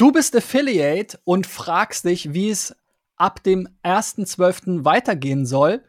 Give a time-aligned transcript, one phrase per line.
[0.00, 2.74] Du bist Affiliate und fragst dich, wie es
[3.16, 4.82] ab dem 1.12.
[4.82, 5.84] weitergehen soll.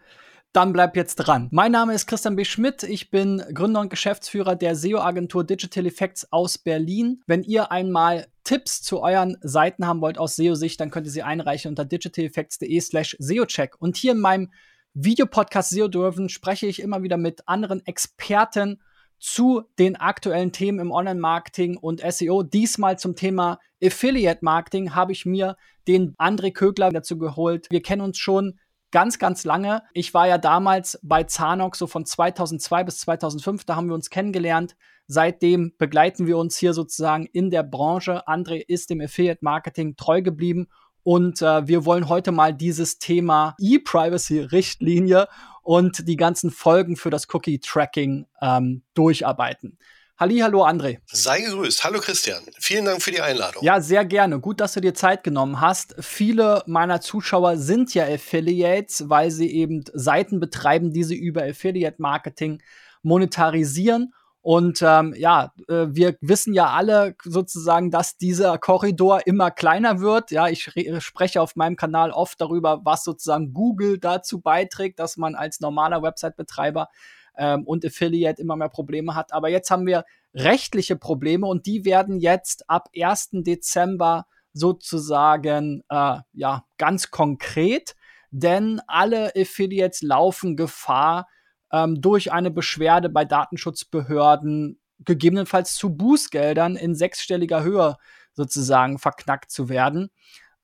[0.51, 1.47] Dann bleib jetzt dran.
[1.53, 2.43] Mein Name ist Christian B.
[2.43, 2.83] Schmidt.
[2.83, 7.21] Ich bin Gründer und Geschäftsführer der SEO-Agentur Digital Effects aus Berlin.
[7.25, 11.23] Wenn ihr einmal Tipps zu euren Seiten haben wollt aus SEO-Sicht, dann könnt ihr sie
[11.23, 13.77] einreichen unter digitaleffects.de slash SEO-Check.
[13.79, 14.51] Und hier in meinem
[14.93, 18.81] Videopodcast SEO Dürfen spreche ich immer wieder mit anderen Experten
[19.21, 22.41] zu den aktuellen Themen im Online-Marketing und SEO.
[22.41, 25.55] Diesmal zum Thema Affiliate-Marketing habe ich mir
[25.87, 27.67] den André Kögler dazu geholt.
[27.69, 29.83] Wir kennen uns schon ganz, ganz lange.
[29.93, 34.09] Ich war ja damals bei Zanox so von 2002 bis 2005, da haben wir uns
[34.09, 34.75] kennengelernt.
[35.05, 38.27] Seitdem begleiten wir uns hier sozusagen in der Branche.
[38.27, 40.67] André ist dem Affiliate-Marketing treu geblieben
[41.03, 45.27] und äh, wir wollen heute mal dieses Thema E-Privacy-Richtlinie
[45.63, 49.77] und die ganzen Folgen für das Cookie-Tracking ähm, durcharbeiten.
[50.21, 50.99] Hallo, André.
[51.07, 51.83] Sei gegrüßt.
[51.83, 52.43] Hallo Christian.
[52.59, 53.63] Vielen Dank für die Einladung.
[53.63, 54.39] Ja, sehr gerne.
[54.39, 55.95] Gut, dass du dir Zeit genommen hast.
[55.97, 61.99] Viele meiner Zuschauer sind ja Affiliates, weil sie eben Seiten betreiben, die sie über Affiliate
[61.99, 62.61] Marketing
[63.01, 64.13] monetarisieren.
[64.41, 70.31] Und ähm, ja, äh, wir wissen ja alle sozusagen, dass dieser Korridor immer kleiner wird.
[70.31, 75.35] Ja, ich spreche auf meinem Kanal oft darüber, was sozusagen Google dazu beiträgt, dass man
[75.35, 76.89] als normaler Website-Betreiber
[77.37, 79.31] ähm, und Affiliate immer mehr Probleme hat.
[79.31, 83.29] Aber jetzt haben wir rechtliche Probleme und die werden jetzt ab 1.
[83.33, 87.95] Dezember sozusagen äh, ja ganz konkret,
[88.31, 91.27] denn alle Affiliates laufen Gefahr,
[91.71, 97.97] ähm, durch eine Beschwerde bei Datenschutzbehörden gegebenenfalls zu Bußgeldern in sechsstelliger Höhe
[98.33, 100.11] sozusagen verknackt zu werden.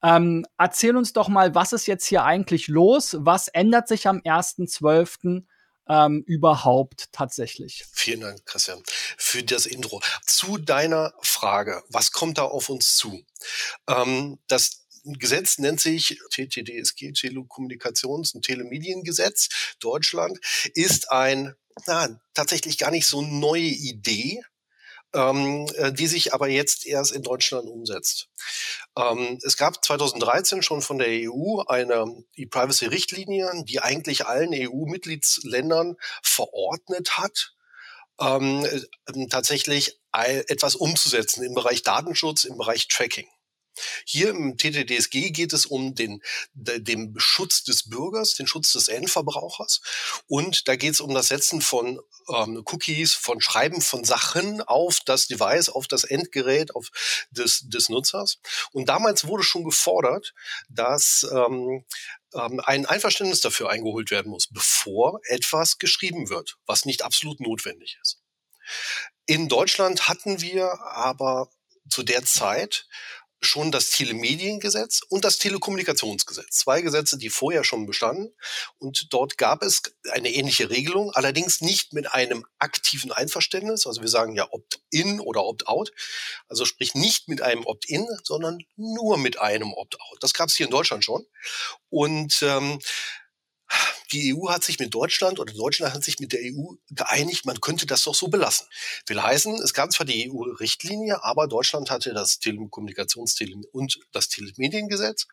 [0.03, 3.17] Ähm, erzähl uns doch mal, was ist jetzt hier eigentlich los?
[3.19, 5.43] Was ändert sich am 1.12.
[5.89, 7.85] Ähm, überhaupt tatsächlich?
[7.93, 8.83] Vielen Dank, Christian,
[9.17, 10.01] für das Intro.
[10.25, 13.23] Zu deiner Frage, was kommt da auf uns zu?
[13.87, 20.39] Ähm, das Gesetz nennt sich TTDSG, Telekommunikations- und Telemediengesetz Deutschland,
[20.73, 21.55] ist ein
[21.85, 24.41] na, tatsächlich gar nicht so neue Idee,
[25.13, 28.29] ähm, äh, die sich aber jetzt erst in Deutschland umsetzt.
[28.97, 37.17] Ähm, es gab 2013 schon von der EU eine E-Privacy-Richtlinie, die eigentlich allen EU-Mitgliedsländern verordnet
[37.17, 37.53] hat,
[38.19, 43.27] ähm, äh, tatsächlich etwas umzusetzen im Bereich Datenschutz, im Bereich Tracking.
[44.05, 46.21] Hier im TTDSG geht es um den,
[46.53, 49.81] den Schutz des Bürgers, den Schutz des Endverbrauchers.
[50.27, 51.99] Und da geht es um das Setzen von
[52.33, 56.89] ähm, Cookies, von Schreiben von Sachen auf das Device, auf das Endgerät auf
[57.31, 58.39] des, des Nutzers.
[58.71, 60.33] Und damals wurde schon gefordert,
[60.69, 61.85] dass ähm,
[62.33, 67.97] ähm, ein Einverständnis dafür eingeholt werden muss, bevor etwas geschrieben wird, was nicht absolut notwendig
[68.01, 68.21] ist.
[69.25, 71.49] In Deutschland hatten wir aber
[71.89, 72.87] zu der Zeit
[73.41, 76.57] schon das Telemediengesetz und das Telekommunikationsgesetz.
[76.57, 78.33] Zwei Gesetze, die vorher schon bestanden.
[78.79, 79.81] Und dort gab es
[80.11, 83.85] eine ähnliche Regelung, allerdings nicht mit einem aktiven Einverständnis.
[83.85, 85.91] Also wir sagen ja Opt-in oder Opt-out.
[86.47, 90.17] Also sprich nicht mit einem Opt-in, sondern nur mit einem Opt-out.
[90.21, 91.25] Das gab es hier in Deutschland schon.
[91.89, 92.79] Und ähm,
[94.11, 97.59] die EU hat sich mit Deutschland oder Deutschland hat sich mit der EU geeinigt, man
[97.61, 98.67] könnte das doch so belassen.
[99.07, 105.27] Will heißen, es gab zwar die EU-Richtlinie, aber Deutschland hatte das Telekommunikationstele und das Telemediengesetz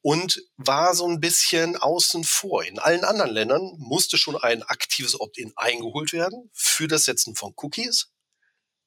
[0.00, 2.64] und war so ein bisschen außen vor.
[2.64, 7.54] In allen anderen Ländern musste schon ein aktives Opt-in eingeholt werden für das Setzen von
[7.56, 8.08] Cookies.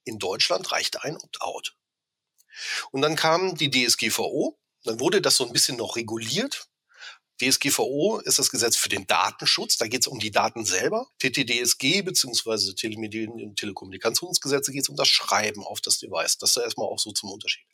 [0.04, 1.76] In Deutschland reichte ein Opt-out.
[2.92, 6.70] Und dann kam die DSGVO, dann wurde das so ein bisschen noch reguliert,
[7.42, 9.78] DSGVO ist das Gesetz für den Datenschutz.
[9.78, 11.08] Da geht es um die Daten selber.
[11.20, 12.74] TTDSG bzw.
[12.74, 16.38] Telemedien- und Telekommunikationsgesetze geht es um das Schreiben auf das Device.
[16.38, 17.66] Das ist erstmal auch so zum Unterschied.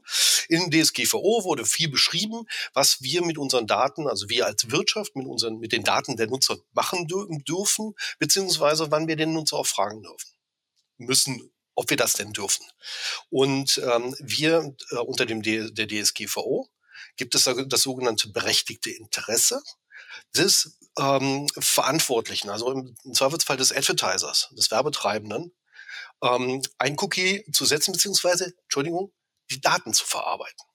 [0.50, 5.28] In DSGVO wurde viel beschrieben, was wir mit unseren Daten, also wir als Wirtschaft mit
[5.28, 10.02] unseren, mit den Daten der Nutzer machen dürfen, beziehungsweise wann wir den Nutzer auch fragen
[10.02, 10.30] dürfen.
[10.98, 12.66] Müssen ob wir das denn dürfen.
[13.30, 16.70] Und ähm, wir äh, unter dem D der DSGVO
[17.22, 19.62] gibt es das sogenannte berechtigte Interesse
[20.36, 25.56] des ähm, Verantwortlichen, also im, Zweifelsfall des Advertisers, des Werbetreibenden,
[26.24, 29.14] ähm, ein Cookie zu setzen, beziehungsweise, Entschuldigung,
[29.52, 30.66] die Daten zu verarbeiten.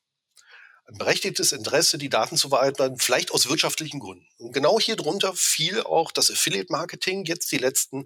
[0.84, 4.28] Ein berechtigtes Interesse, die Daten zu verarbeiten, vielleicht aus wirtschaftlichen Gründen.
[4.38, 8.04] Und genau hier drunter fiel auch das Affiliate-Marketing, jetzt die letzten,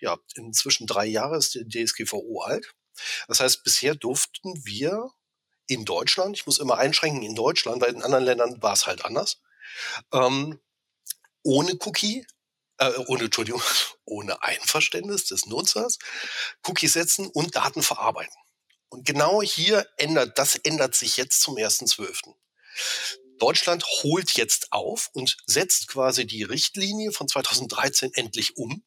[0.00, 2.72] ja, inzwischen drei Jahre ist die DSGVO alt.
[3.28, 5.10] Das heißt, bisher durften wir
[5.72, 9.04] in Deutschland, ich muss immer einschränken in Deutschland, weil in anderen Ländern war es halt
[9.04, 9.40] anders,
[10.12, 10.60] ähm,
[11.42, 12.26] ohne Cookie,
[12.78, 13.62] äh, ohne, Entschuldigung,
[14.04, 15.98] ohne Einverständnis des Nutzers,
[16.64, 18.34] Cookies setzen und Daten verarbeiten.
[18.88, 22.34] Und genau hier ändert, das ändert sich jetzt zum 1.12.
[23.38, 28.84] Deutschland holt jetzt auf und setzt quasi die Richtlinie von 2013 endlich um.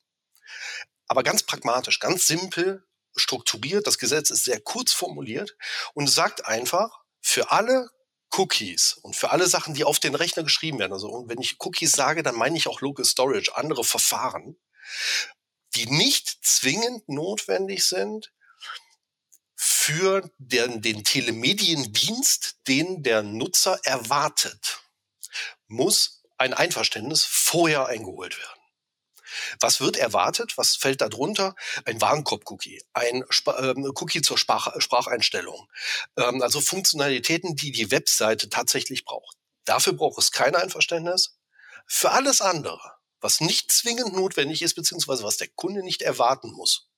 [1.08, 3.88] Aber ganz pragmatisch, ganz simpel strukturiert.
[3.88, 5.56] Das Gesetz ist sehr kurz formuliert
[5.94, 7.90] und sagt einfach, für alle
[8.32, 11.58] Cookies und für alle Sachen, die auf den Rechner geschrieben werden, also und wenn ich
[11.60, 14.58] Cookies sage, dann meine ich auch Local Storage, andere Verfahren,
[15.76, 18.32] die nicht zwingend notwendig sind
[19.56, 24.80] für den, den Telemediendienst, den der Nutzer erwartet,
[25.68, 28.55] muss ein Einverständnis vorher eingeholt werden.
[29.60, 30.58] Was wird erwartet?
[30.58, 31.56] Was fällt da drunter?
[31.86, 35.68] Ein Warenkorb-Cookie, ein Sp ähm, Cookie zur Sprach Spracheinstellung.
[36.18, 39.38] Ähm, also Funktionalitäten, die die Webseite tatsächlich braucht.
[39.66, 41.38] Dafür braucht es kein Einverständnis.
[41.88, 42.80] Für alles andere,
[43.20, 46.90] was nicht zwingend notwendig ist, beziehungsweise was der Kunde nicht erwarten muss,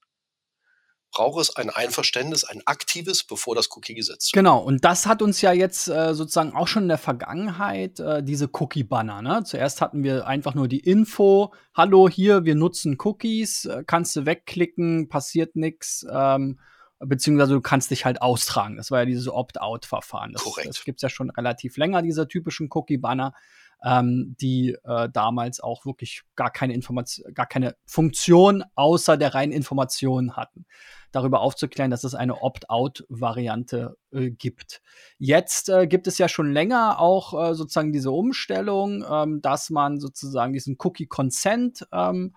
[1.11, 4.43] braucht es ein Einverständnis, ein aktives, bevor das Cookie gesetzt wird.
[4.43, 8.23] Genau, und das hat uns ja jetzt äh, sozusagen auch schon in der Vergangenheit äh,
[8.23, 9.21] diese Cookie-Banner.
[9.21, 9.43] Ne?
[9.45, 14.25] Zuerst hatten wir einfach nur die Info, hallo hier, wir nutzen Cookies, äh, kannst du
[14.25, 16.05] wegklicken, passiert nichts.
[16.11, 16.59] Ähm,
[16.99, 18.75] beziehungsweise du kannst dich halt austragen.
[18.75, 20.33] Das war ja dieses Opt-out-Verfahren.
[20.33, 20.67] Das, Korrekt.
[20.67, 23.33] das gibt es ja schon relativ länger, diese typischen Cookie-Banner
[23.87, 29.53] ähm, die äh, damals auch wirklich gar keine Information, gar keine Funktion außer der reinen
[29.53, 30.65] Information hatten.
[31.13, 34.81] Darüber aufzuklären, dass es eine Opt-out-Variante äh, gibt.
[35.17, 40.01] Jetzt äh, gibt es ja schon länger auch äh, sozusagen diese Umstellung, ähm, dass man
[40.01, 42.35] sozusagen diesen Cookie-Consent ähm,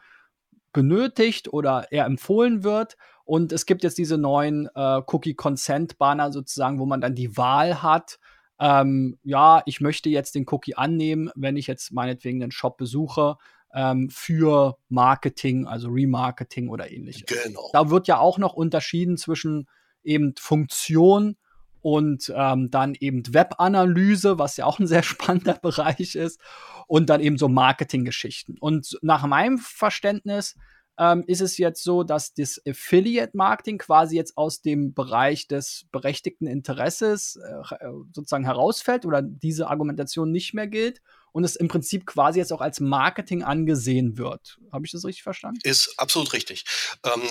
[0.73, 2.97] benötigt oder eher empfohlen wird.
[3.25, 8.21] Und es gibt jetzt diese neuen äh, Cookie-Consent-Banner sozusagen, wo man dann die Wahl hat,
[8.61, 13.37] ähm, ja, ich möchte jetzt den Cookie annehmen, wenn ich jetzt meinetwegen den Shop besuche
[13.73, 17.25] ähm, für Marketing, also Remarketing oder ähnliches.
[17.27, 17.71] Genau.
[17.73, 19.67] Da wird ja auch noch unterschieden zwischen
[20.03, 21.37] eben Funktion
[21.81, 26.39] und ähm, dann eben Webanalyse, was ja auch ein sehr spannender Bereich ist,
[26.87, 28.59] und dann eben so Marketinggeschichten.
[28.59, 30.57] Und nach meinem Verständnis
[31.01, 36.47] ähm, ist es jetzt so, dass das Affiliate-Marketing quasi jetzt aus dem Bereich des berechtigten
[36.47, 41.01] Interesses äh, äh, sozusagen herausfällt oder diese Argumentation nicht mehr gilt
[41.33, 44.59] und es im Prinzip quasi jetzt auch als Marketing angesehen wird.
[44.73, 45.61] Habe ich das richtig verstanden?
[45.63, 46.67] Ist absolut richtig.
[47.05, 47.23] Ähm,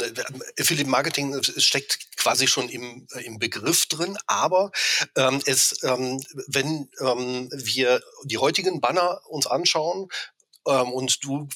[0.60, 4.72] Affiliate Marketing steckt quasi schon im, im Begriff drin, aber
[5.16, 10.10] ähm, es, ähm, wenn ähm, wir die heutigen Banner uns anschauen,
[10.68, 11.48] ähm, und du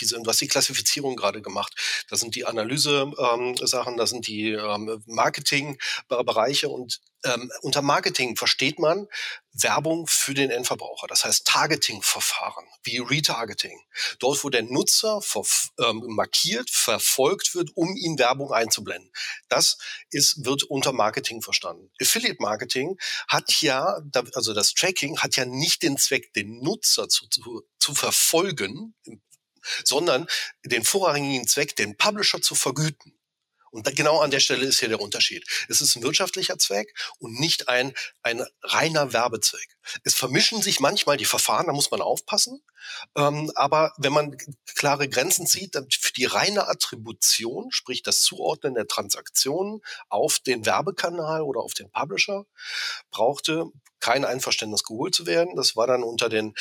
[0.00, 1.74] diese, du hast die Klassifizierung gerade gemacht.
[2.08, 8.78] Das sind die Analyse-Sachen, ähm, das sind die ähm, Marketing-Bereiche und ähm, unter Marketing versteht
[8.78, 9.06] man
[9.52, 11.06] Werbung für den Endverbraucher.
[11.06, 13.78] Das heißt Targeting-Verfahren wie Retargeting.
[14.18, 15.20] Dort, wo der Nutzer
[15.78, 19.10] ähm, markiert, verfolgt wird, um ihn Werbung einzublenden.
[19.48, 19.76] Das
[20.10, 21.90] ist, wird unter Marketing verstanden.
[22.00, 22.96] Affiliate Marketing
[23.28, 24.00] hat ja,
[24.34, 28.94] also das Tracking hat ja nicht den Zweck, den Nutzer zu, zu, zu verfolgen,
[29.84, 30.26] sondern
[30.64, 33.20] den vorrangigen Zweck, den Publisher zu vergüten.
[33.70, 35.44] Und genau an der Stelle ist hier der Unterschied.
[35.68, 39.76] Es ist ein wirtschaftlicher Zweck und nicht ein, ein reiner Werbezweck.
[40.02, 42.62] Es vermischen sich manchmal die Verfahren, da muss man aufpassen.
[43.16, 44.36] Ähm, aber wenn man
[44.74, 50.66] klare Grenzen zieht, dann für die reine Attribution, sprich das Zuordnen der Transaktionen auf den
[50.66, 52.46] Werbekanal oder auf den Publisher,
[53.10, 53.66] brauchte
[54.00, 55.54] kein Einverständnis geholt zu werden.
[55.54, 56.54] Das war dann unter den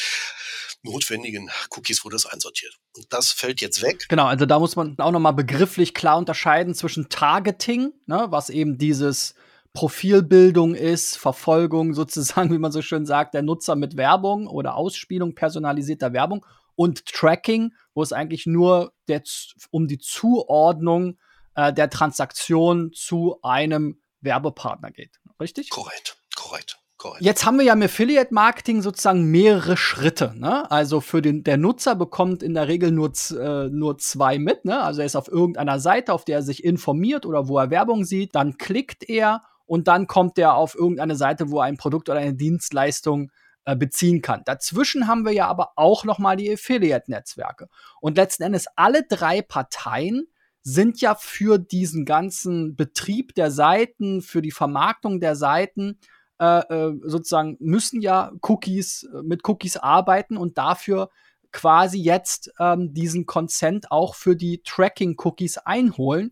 [0.82, 2.80] notwendigen Cookies wurde es einsortiert.
[2.96, 4.06] Und das fällt jetzt weg.
[4.10, 8.78] Genau, also da muss man auch nochmal begrifflich klar unterscheiden zwischen Targeting, ne, was eben
[8.78, 9.36] dieses
[9.74, 15.36] Profilbildung ist, Verfolgung sozusagen, wie man so schön sagt, der Nutzer mit Werbung oder Ausspielung
[15.36, 16.46] personalisierter Werbung
[16.76, 19.22] und Tracking, wo es eigentlich nur der,
[19.70, 21.20] um die Zuordnung
[21.56, 25.20] äh, der Transaktion zu einem Werbepartner geht.
[25.40, 25.70] Richtig?
[25.70, 26.79] Korrekt, korrekt.
[27.00, 27.24] Correct.
[27.24, 30.34] Jetzt haben wir ja im Affiliate Marketing sozusagen mehrere Schritte.
[30.36, 30.70] Ne?
[30.70, 34.66] Also für den der Nutzer bekommt in der Regel nur äh, nur zwei mit.
[34.66, 34.82] Ne?
[34.82, 38.04] Also er ist auf irgendeiner Seite, auf der er sich informiert oder wo er Werbung
[38.04, 38.36] sieht.
[38.36, 42.20] Dann klickt er und dann kommt er auf irgendeine Seite, wo er ein Produkt oder
[42.20, 43.32] eine Dienstleistung
[43.64, 44.42] äh, beziehen kann.
[44.44, 47.70] Dazwischen haben wir ja aber auch noch mal die Affiliate-Netzwerke.
[48.02, 50.28] Und letzten Endes alle drei Parteien
[50.64, 55.98] sind ja für diesen ganzen Betrieb der Seiten, für die Vermarktung der Seiten
[56.40, 61.10] äh, äh, sozusagen müssen ja Cookies äh, mit Cookies arbeiten und dafür
[61.52, 66.32] quasi jetzt ähm, diesen Consent auch für die Tracking-Cookies einholen.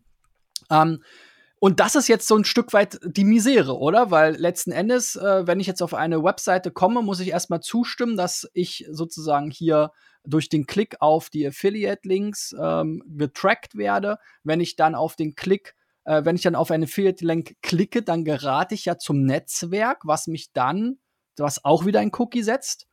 [0.70, 1.04] Ähm,
[1.60, 4.12] und das ist jetzt so ein Stück weit die Misere, oder?
[4.12, 8.16] Weil letzten Endes, äh, wenn ich jetzt auf eine Webseite komme, muss ich erstmal zustimmen,
[8.16, 9.92] dass ich sozusagen hier
[10.24, 14.20] durch den Klick auf die Affiliate-Links ähm, getrackt werde.
[14.44, 15.76] Wenn ich dann auf den Klick
[16.08, 20.28] äh, wenn ich dann auf einen Affiliate-Link klicke, dann gerate ich ja zum Netzwerk, was
[20.28, 21.00] mich dann,
[21.38, 22.88] was auch wieder ein Cookie setzt.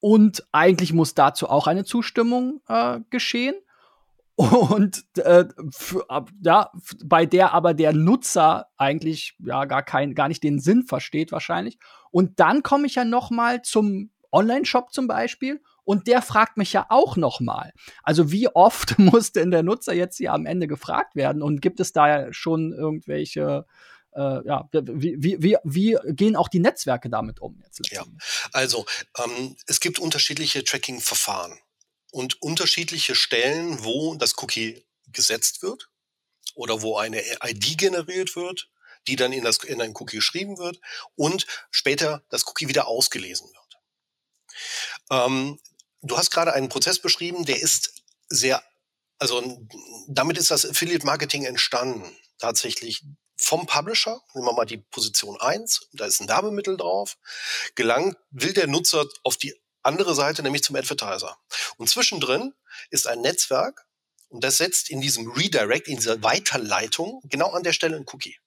[0.00, 3.54] Und eigentlich muss dazu auch eine Zustimmung äh, geschehen.
[4.34, 6.04] Und äh, für,
[6.42, 6.72] ja,
[7.04, 11.78] bei der aber der Nutzer eigentlich ja gar kein, gar nicht den Sinn versteht wahrscheinlich.
[12.10, 16.72] Und dann komme ich ja noch mal zum Online-Shop zum Beispiel und der fragt mich
[16.72, 17.72] ja auch noch mal.
[18.02, 21.80] Also wie oft muss denn der Nutzer jetzt hier am Ende gefragt werden und gibt
[21.80, 23.66] es da schon irgendwelche
[24.14, 27.80] äh, ja, wie, wie, wie, wie gehen auch die Netzwerke damit um jetzt?
[27.90, 28.04] Ja,
[28.52, 28.84] also
[29.18, 31.58] ähm, es gibt unterschiedliche Tracking-Verfahren
[32.10, 35.88] und unterschiedliche Stellen, wo das Cookie gesetzt wird
[36.54, 38.68] oder wo eine ID generiert wird,
[39.06, 40.78] die dann in, das, in ein Cookie geschrieben wird
[41.16, 43.62] und später das Cookie wieder ausgelesen wird.
[45.10, 45.58] Ähm,
[46.02, 48.62] du hast gerade einen Prozess beschrieben, der ist sehr,
[49.18, 49.66] also
[50.08, 52.04] damit ist das Affiliate Marketing entstanden,
[52.38, 53.04] tatsächlich
[53.36, 57.16] vom Publisher, nehmen wir mal die Position 1, da ist ein Werbemittel drauf,
[57.74, 61.36] gelangt, will der Nutzer auf die andere Seite, nämlich zum Advertiser.
[61.76, 62.54] Und zwischendrin
[62.90, 63.86] ist ein Netzwerk
[64.28, 68.38] und das setzt in diesem Redirect, in dieser Weiterleitung genau an der Stelle ein Cookie.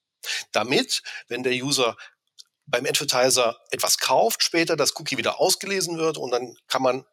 [0.52, 1.96] Damit, wenn der User
[2.66, 7.04] beim Advertiser etwas kauft, später das Cookie wieder ausgelesen wird und dann kann man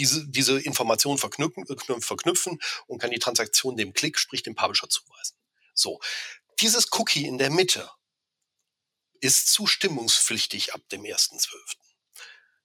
[0.00, 1.66] diese, diese Information verknüpfen,
[2.00, 5.36] verknüpfen und kann die Transaktion dem Klick, sprich dem Publisher zuweisen.
[5.74, 6.00] So.
[6.60, 7.90] Dieses Cookie in der Mitte
[9.20, 11.48] ist zustimmungspflichtig ab dem 1.12.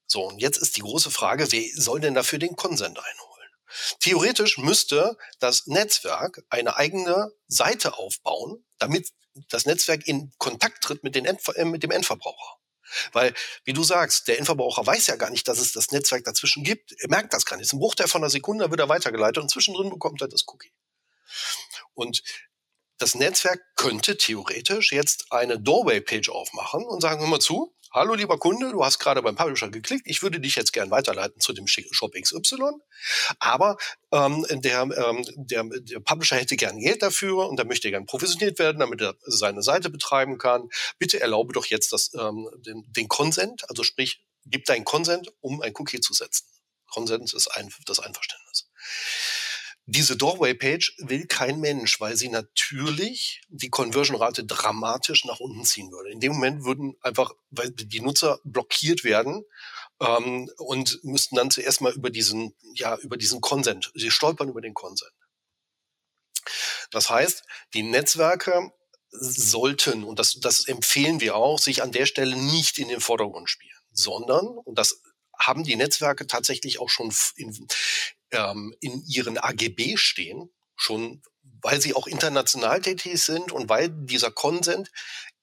[0.07, 3.49] So, und jetzt ist die große Frage, wer soll denn dafür den Konsent einholen?
[3.99, 9.11] Theoretisch müsste das Netzwerk eine eigene Seite aufbauen, damit
[9.49, 12.59] das Netzwerk in Kontakt tritt mit, den End, äh, mit dem Endverbraucher.
[13.11, 13.33] Weil,
[13.63, 16.93] wie du sagst, der Endverbraucher weiß ja gar nicht, dass es das Netzwerk dazwischen gibt.
[16.99, 17.71] Er merkt das gar nicht.
[17.71, 20.71] Ein Bruchteil von einer Sekunde wird er weitergeleitet und zwischendrin bekommt er das Cookie.
[21.93, 22.23] Und
[22.97, 28.37] das Netzwerk könnte theoretisch jetzt eine Doorway-Page aufmachen und sagen, hör mal zu, hallo lieber
[28.37, 31.67] Kunde, du hast gerade beim Publisher geklickt, ich würde dich jetzt gern weiterleiten zu dem
[31.67, 32.71] Shop XY,
[33.39, 33.77] aber
[34.11, 38.59] ähm, der, ähm, der, der Publisher hätte gern Geld dafür und er möchte gern provisioniert
[38.59, 40.69] werden, damit er seine Seite betreiben kann.
[40.99, 45.61] Bitte erlaube doch jetzt das, ähm, den, den Consent, also sprich, gib deinen Consent, um
[45.61, 46.45] ein Cookie zu setzen.
[46.87, 48.69] Consent ist ein, das Einverständnis.
[49.87, 56.09] Diese Doorway-Page will kein Mensch, weil sie natürlich die Conversion-Rate dramatisch nach unten ziehen würde.
[56.11, 59.43] In dem Moment würden einfach, weil die Nutzer blockiert werden
[59.99, 64.61] ähm, und müssten dann zuerst mal über diesen, ja, über diesen Consent, sie stolpern über
[64.61, 65.11] den Consent.
[66.89, 68.71] Das heißt, die Netzwerke
[69.11, 73.49] sollten, und das, das empfehlen wir auch, sich an der Stelle nicht in den Vordergrund
[73.49, 75.01] spielen, sondern, und das
[75.37, 77.67] haben die Netzwerke tatsächlich auch schon in,
[78.35, 81.21] ähm, in ihren AGB stehen, schon
[81.61, 84.91] weil sie auch international tätig sind und weil dieser Consent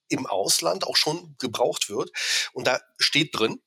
[0.09, 2.11] im Ausland auch schon gebraucht wird.
[2.53, 3.63] Und da steht drin,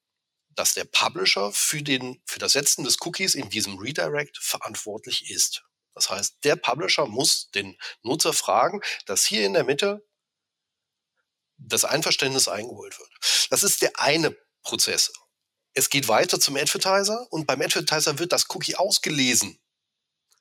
[0.49, 5.63] dass der Publisher für, den, für das Setzen des Cookies in diesem Redirect verantwortlich ist.
[5.93, 10.05] Das heißt, der Publisher muss den Nutzer fragen, dass hier in der Mitte
[11.57, 13.09] das Einverständnis eingeholt wird.
[13.49, 15.11] Das ist der eine Prozess.
[15.75, 19.59] Es geht weiter zum Advertiser und beim Advertiser wird das Cookie ausgelesen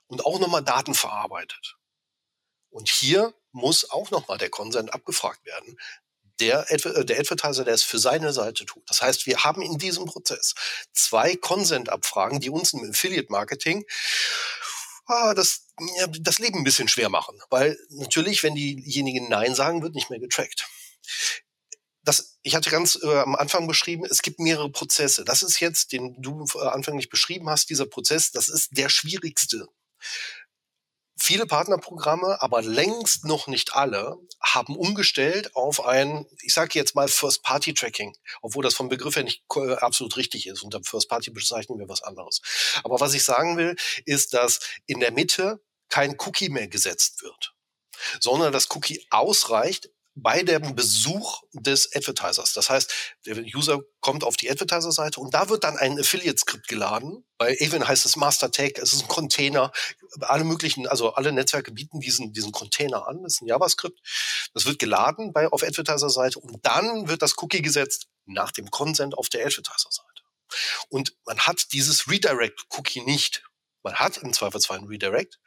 [0.07, 1.77] und auch nochmal Daten verarbeitet.
[2.71, 5.79] Und hier muss auch nochmal der Consent abgefragt werden.
[6.41, 8.89] Der, äh, der Advertiser, der es für seine Seite tut.
[8.89, 10.55] Das heißt, wir haben in diesem Prozess
[10.93, 13.85] zwei Consent-Abfragen, die uns im Affiliate-Marketing
[15.07, 15.67] ah, das,
[15.99, 17.41] ja, das Leben ein bisschen schwer machen.
[17.51, 20.69] Weil natürlich, wenn diejenigen Nein sagen, wird nicht mehr getrackt
[22.05, 25.25] das, ich hatte ganz äh, am Anfang beschrieben, es gibt mehrere Prozesse.
[25.25, 29.67] Das ist jetzt, den du äh, anfänglich beschrieben hast, dieser Prozess, das ist der schwierigste.
[31.17, 37.09] Viele Partnerprogramme, aber längst noch nicht alle, haben umgestellt auf ein, ich sage jetzt mal
[37.09, 40.63] First-Party-Tracking, obwohl das vom Begriff her nicht äh, absolut richtig ist.
[40.63, 42.43] Unter First-Party bezeichnen wir was anderes.
[42.83, 47.55] Aber was ich sagen will, ist, dass in der Mitte kein Cookie mehr gesetzt wird,
[48.21, 52.53] sondern das Cookie ausreicht, bei dem Besuch des Advertisers.
[52.53, 57.25] Das heißt, der User kommt auf die Advertiser-Seite und da wird dann ein Affiliate-Skript geladen.
[57.37, 59.73] Bei Avon heißt es Master Tag, es ist ein Container.
[60.21, 63.23] Alle möglichen, also alle Netzwerke bieten diesen, diesen Container an.
[63.25, 63.99] Das ist ein JavaScript.
[64.55, 69.19] Das wird geladen bei, auf Advertiser-Seite und dann wird das Cookie gesetzt nach dem Consent
[69.19, 70.23] auf der Advertiser-Seite.
[70.89, 73.43] Und man hat dieses Redirect-Cookie nicht.
[73.83, 75.41] Man hat im Zweifelsfall ein Redirect,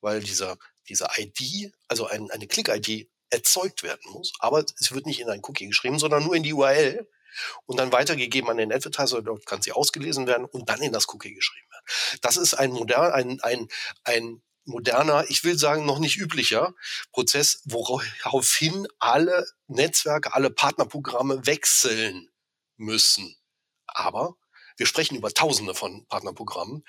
[0.00, 0.56] weil dieser,
[0.88, 4.32] diese ID, also ein, eine Click-ID erzeugt werden muss.
[4.38, 7.08] Aber es wird nicht in ein Cookie geschrieben, sondern nur in die URL
[7.66, 9.22] und dann weitergegeben an den Advertiser.
[9.22, 12.18] Dort kann sie ausgelesen werden und dann in das Cookie geschrieben werden.
[12.20, 13.68] Das ist ein modern, ein, ein,
[14.04, 16.74] ein moderner, ich will sagen noch nicht üblicher
[17.10, 22.28] Prozess, woraufhin alle Netzwerke, alle Partnerprogramme wechseln
[22.76, 23.34] müssen.
[23.86, 24.36] Aber
[24.76, 26.84] wir sprechen über Tausende von Partnerprogrammen.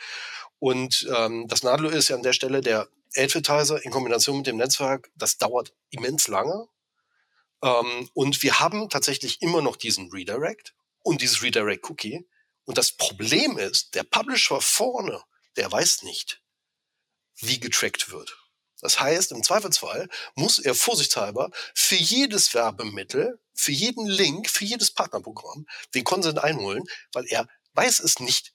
[0.60, 4.58] Und ähm, das Nadel ist ja an der Stelle der Advertiser in Kombination mit dem
[4.58, 5.12] Netzwerk.
[5.16, 6.68] Das dauert immens lange.
[7.64, 12.28] Ähm, und wir haben tatsächlich immer noch diesen Redirect und dieses Redirect Cookie.
[12.66, 15.22] Und das Problem ist, der Publisher vorne,
[15.56, 16.42] der weiß nicht,
[17.38, 18.38] wie getrackt wird.
[18.82, 24.92] Das heißt, im Zweifelsfall muss er vorsichtshalber für jedes Werbemittel, für jeden Link, für jedes
[24.92, 28.54] Partnerprogramm den Consent einholen, weil er weiß es nicht,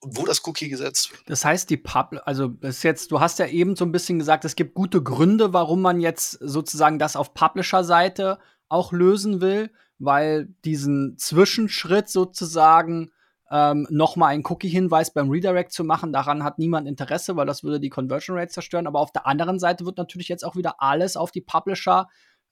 [0.00, 1.22] wo das Cookie gesetzt wird.
[1.26, 4.44] Das heißt, die Pub, also ist jetzt, du hast ja eben so ein bisschen gesagt,
[4.44, 8.38] es gibt gute Gründe, warum man jetzt sozusagen das auf Publisher-Seite
[8.68, 13.10] auch lösen will, weil diesen Zwischenschritt sozusagen
[13.50, 17.80] ähm, nochmal einen Cookie-Hinweis beim Redirect zu machen, daran hat niemand Interesse, weil das würde
[17.80, 18.86] die Conversion Rate zerstören.
[18.86, 22.08] Aber auf der anderen Seite wird natürlich jetzt auch wieder alles auf die Publisher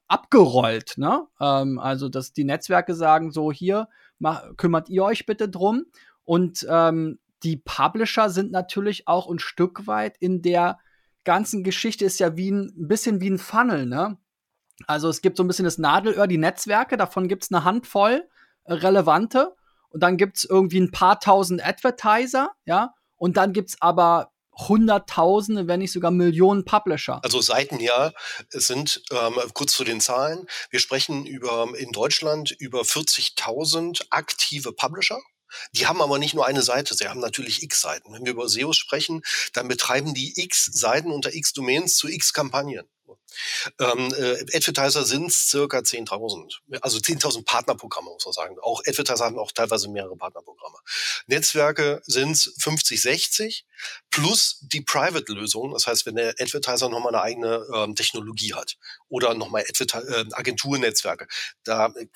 [0.08, 0.94] abgerollt.
[0.96, 1.26] Ne?
[1.40, 3.88] Ähm, also, dass die Netzwerke sagen, so hier,
[4.18, 5.84] mach, kümmert ihr euch bitte drum.
[6.24, 10.80] Und ähm, die Publisher sind natürlich auch ein Stück weit in der
[11.22, 14.18] ganzen Geschichte ist ja wie ein, ein bisschen wie ein Funnel, ne?
[14.88, 18.28] Also es gibt so ein bisschen das Nadelöhr, die Netzwerke, davon gibt es eine Handvoll
[18.64, 19.54] äh, relevante
[19.90, 24.32] und dann gibt es irgendwie ein paar tausend Advertiser, ja, und dann gibt es aber
[24.58, 27.20] Hunderttausende, wenn nicht sogar Millionen Publisher.
[27.22, 28.12] Also Seiten ja,
[28.48, 30.48] sind ähm, kurz zu den Zahlen.
[30.70, 35.20] Wir sprechen über in Deutschland über 40.000 aktive Publisher.
[35.72, 38.12] Die haben aber nicht nur eine Seite, sie haben natürlich x Seiten.
[38.12, 39.22] Wenn wir über SEOs sprechen,
[39.52, 42.88] dann betreiben die x Seiten unter x Domains zu x Kampagnen.
[43.78, 48.56] Ähm, äh, Advertiser sind circa 10.000, also 10.000 Partnerprogramme, muss man sagen.
[48.62, 50.78] Auch Advertiser haben auch teilweise mehrere Partnerprogramme.
[51.26, 53.66] Netzwerke sind 50, 60
[54.10, 55.72] plus die Private-Lösung.
[55.72, 58.76] Das heißt, wenn der Advertiser nochmal eine eigene ähm, Technologie hat
[59.08, 61.26] oder nochmal äh, Agenturnetzwerke,
[61.64, 62.06] da äh,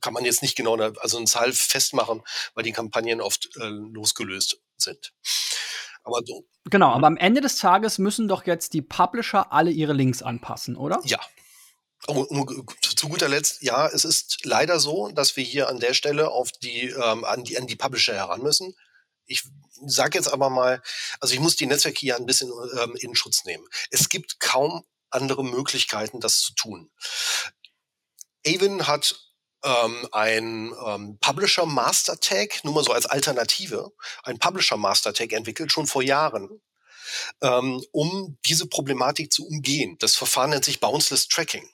[0.00, 2.22] kann man jetzt nicht genau eine, also eine Zahl festmachen,
[2.54, 5.12] weil die Kampagnen oft äh, losgelöst sind.
[6.04, 6.44] Aber so.
[6.64, 10.76] Genau, aber am Ende des Tages müssen doch jetzt die Publisher alle ihre Links anpassen,
[10.76, 11.00] oder?
[11.04, 11.20] Ja.
[12.06, 12.26] Um,
[12.80, 16.52] zu guter Letzt, ja, es ist leider so, dass wir hier an der Stelle auf
[16.52, 18.76] die, ähm, an die, an die Publisher heran müssen.
[19.26, 19.42] Ich
[19.84, 20.80] sage jetzt aber mal,
[21.20, 23.66] also ich muss die Netzwerke hier ein bisschen ähm, in Schutz nehmen.
[23.90, 26.90] Es gibt kaum andere Möglichkeiten, das zu tun.
[28.46, 29.27] Avon hat
[29.64, 33.92] ähm, ein ähm, Publisher Master Tag, nur mal so als Alternative,
[34.22, 36.60] ein Publisher Master Tag entwickelt, schon vor Jahren,
[37.42, 39.96] ähm, um diese Problematik zu umgehen.
[39.98, 41.68] Das Verfahren nennt sich Bounceless Tracking.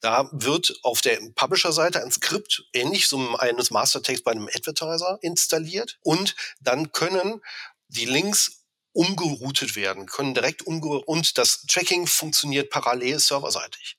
[0.00, 5.18] Da wird auf der Publisher-Seite ein Skript ähnlich so eines Master Tags bei einem Advertiser
[5.22, 7.40] installiert und dann können
[7.88, 13.96] die Links umgeroutet werden, können direkt umge und das Tracking funktioniert parallel serverseitig.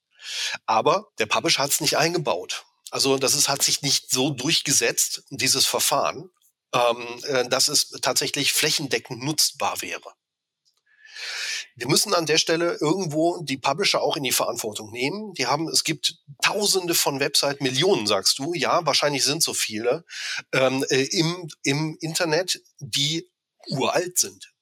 [0.65, 2.65] Aber der Publisher hat es nicht eingebaut.
[2.91, 6.29] Also das ist, hat sich nicht so durchgesetzt, dieses Verfahren,
[6.73, 10.13] ähm, äh, dass es tatsächlich flächendeckend nutzbar wäre.
[11.77, 15.33] Wir müssen an der Stelle irgendwo die Publisher auch in die Verantwortung nehmen.
[15.33, 18.53] Die haben, es gibt Tausende von Websites, Millionen, sagst du.
[18.53, 20.05] Ja, wahrscheinlich sind so viele
[20.53, 23.29] ähm, äh, im, im Internet, die
[23.67, 24.53] uralt sind,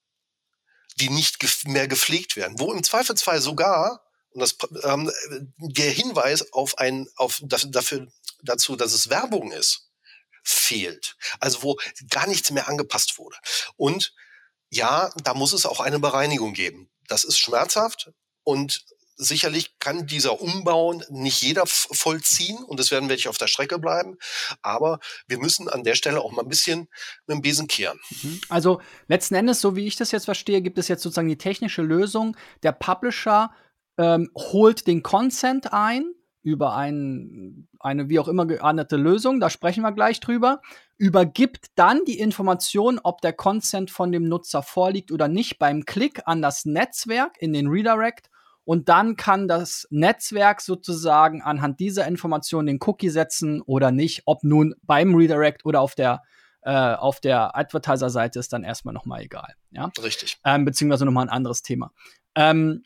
[0.96, 4.02] die nicht gef mehr gepflegt werden, wo im Zweifelsfall sogar
[4.34, 5.12] und das, ähm,
[5.58, 8.08] der Hinweis auf ein, auf dafür,
[8.44, 9.90] dazu, dass es Werbung ist,
[10.44, 11.16] fehlt.
[11.40, 11.78] Also wo
[12.10, 13.38] gar nichts mehr angepasst wurde.
[13.78, 14.14] Und
[14.70, 16.90] ja, da muss es auch eine Bereinigung geben.
[17.08, 18.12] Das ist schmerzhaft
[18.44, 18.84] und
[19.16, 24.18] sicherlich kann dieser Umbau nicht jeder vollziehen und es werden welche auf der Strecke bleiben.
[24.62, 26.88] Aber wir müssen an der Stelle auch mal ein bisschen
[27.28, 28.00] mit dem Besen kehren.
[28.24, 28.42] Mhm.
[28.50, 31.82] Also letzten Endes, so wie ich das jetzt verstehe, gibt es jetzt sozusagen die technische
[31.82, 32.36] Lösung.
[32.64, 33.52] Der Publisher
[33.98, 36.06] ähm, holt den Consent ein
[36.44, 40.62] über ein, eine wie auch immer geahnete Lösung, da sprechen wir gleich drüber,
[40.98, 46.22] übergibt dann die Information, ob der Consent von dem Nutzer vorliegt oder nicht, beim Klick
[46.26, 48.30] an das Netzwerk in den Redirect
[48.66, 54.44] und dann kann das Netzwerk sozusagen anhand dieser Information den Cookie setzen oder nicht, ob
[54.44, 56.22] nun beim Redirect oder auf der
[56.66, 59.54] äh, auf der Advertiser-Seite ist dann erstmal nochmal egal.
[59.72, 59.92] Ja?
[60.02, 60.38] Richtig.
[60.46, 61.92] Ähm, beziehungsweise nochmal ein anderes Thema.
[62.36, 62.84] Ähm,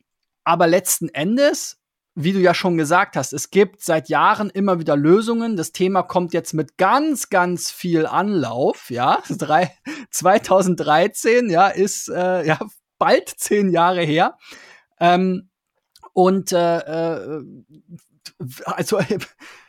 [0.48, 1.78] aber letzten Endes
[2.20, 5.56] wie du ja schon gesagt hast, es gibt seit Jahren immer wieder Lösungen.
[5.56, 8.90] Das Thema kommt jetzt mit ganz, ganz viel Anlauf.
[8.90, 9.22] Ja,
[10.10, 12.58] 2013, ja, ist äh, ja
[12.98, 14.36] bald zehn Jahre her.
[15.00, 15.52] Ähm,
[16.12, 17.44] und äh, äh,
[18.66, 19.00] also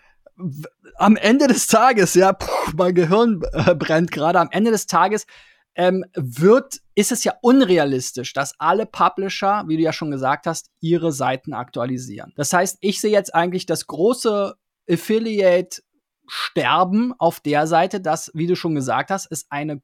[0.96, 4.40] am Ende des Tages, ja, pff, mein Gehirn äh, brennt gerade.
[4.40, 5.26] Am Ende des Tages
[5.78, 10.70] ähm, wird, ist es ja unrealistisch, dass alle Publisher, wie du ja schon gesagt hast,
[10.80, 12.32] ihre Seiten aktualisieren.
[12.36, 14.56] Das heißt, ich sehe jetzt eigentlich das große
[14.90, 15.80] Affiliate
[16.26, 19.80] sterben auf der Seite, dass, wie du schon gesagt hast, es eine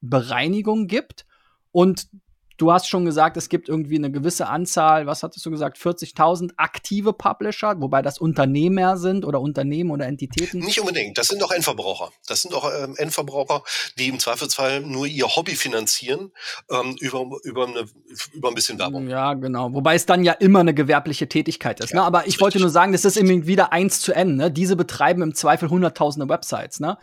[0.00, 1.26] Bereinigung gibt
[1.70, 2.08] und
[2.56, 6.52] Du hast schon gesagt, es gibt irgendwie eine gewisse Anzahl, was hattest du gesagt, 40.000
[6.56, 10.60] aktive Publisher, wobei das Unternehmer sind oder Unternehmen oder Entitäten?
[10.60, 12.10] Nicht unbedingt, das sind doch Endverbraucher.
[12.26, 13.62] Das sind doch ähm, Endverbraucher,
[13.98, 16.32] die im Zweifelsfall nur ihr Hobby finanzieren
[16.70, 17.84] ähm, über, über, eine,
[18.32, 19.08] über ein bisschen Werbung.
[19.08, 19.72] Ja, genau.
[19.72, 21.92] Wobei es dann ja immer eine gewerbliche Tätigkeit ist.
[21.92, 21.98] Ne?
[21.98, 22.06] Ja, ne?
[22.06, 24.36] Aber ich wollte nur sagen, das ist irgendwie wieder eins zu N.
[24.36, 24.50] Ne?
[24.50, 26.80] Diese betreiben im Zweifel hunderttausende Websites.
[26.80, 26.96] Ne?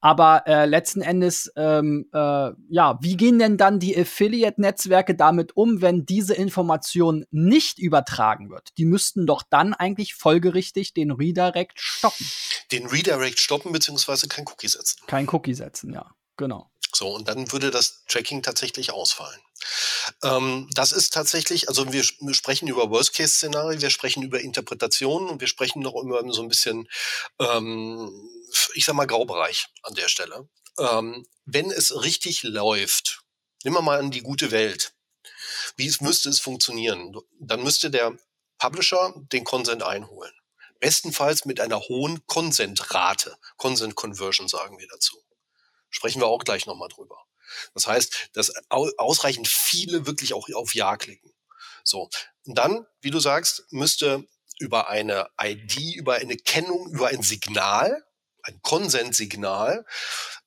[0.00, 5.82] Aber äh, letzten Endes, ähm, äh, ja, wie gehen denn dann die Affiliate-Netzwerke damit um,
[5.82, 8.70] wenn diese Information nicht übertragen wird?
[8.78, 12.26] Die müssten doch dann eigentlich folgerichtig den Redirect stoppen.
[12.72, 15.00] Den Redirect stoppen, beziehungsweise kein Cookie setzen.
[15.06, 16.70] Kein Cookie setzen, ja, genau.
[16.92, 19.40] So, und dann würde das Tracking tatsächlich ausfallen.
[20.22, 25.40] Ähm, das ist tatsächlich, also wir, wir sprechen über Worst-Case-Szenarien, wir sprechen über Interpretationen und
[25.40, 26.88] wir sprechen noch immer so ein bisschen,
[27.38, 28.10] ähm,
[28.74, 30.48] ich sag mal, Graubereich an der Stelle.
[30.78, 33.22] Ähm, wenn es richtig läuft,
[33.64, 34.94] nehmen wir mal an die gute Welt.
[35.76, 37.16] Wie es müsste es funktionieren?
[37.38, 38.16] Dann müsste der
[38.58, 40.32] Publisher den Consent einholen.
[40.78, 43.36] Bestenfalls mit einer hohen Consent-Rate.
[43.56, 45.22] Consent Conversion sagen wir dazu.
[45.90, 47.26] Sprechen wir auch gleich nochmal drüber.
[47.74, 51.32] Das heißt, dass ausreichend viele wirklich auch auf Ja klicken.
[51.84, 52.08] So.
[52.46, 54.26] Und dann, wie du sagst, müsste
[54.58, 58.04] über eine ID, über eine Kennung, über ein Signal,
[58.42, 59.84] ein Konsenssignal,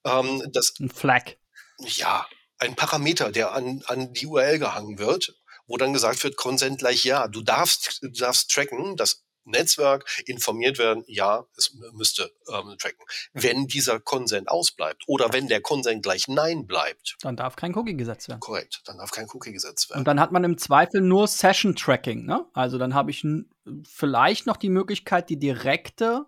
[0.04, 0.74] ähm, das.
[0.80, 1.32] Ein Flag.
[1.78, 2.26] Ja,
[2.58, 5.34] ein Parameter, der an, an die URL gehangen wird,
[5.66, 7.28] wo dann gesagt wird, Konsent gleich ja.
[7.28, 13.04] Du darfst, du darfst tracken, dass Netzwerk informiert werden, ja, es müsste ähm, tracken.
[13.32, 17.16] Wenn dieser Konsent ausbleibt oder wenn der Konsent gleich Nein bleibt.
[17.20, 18.40] Dann darf kein Cookie gesetzt werden.
[18.40, 20.00] Korrekt, dann darf kein Cookie gesetzt werden.
[20.00, 22.46] Und dann hat man im Zweifel nur Session Tracking, ne?
[22.54, 23.24] Also dann habe ich
[23.84, 26.24] vielleicht noch die Möglichkeit, die direkte,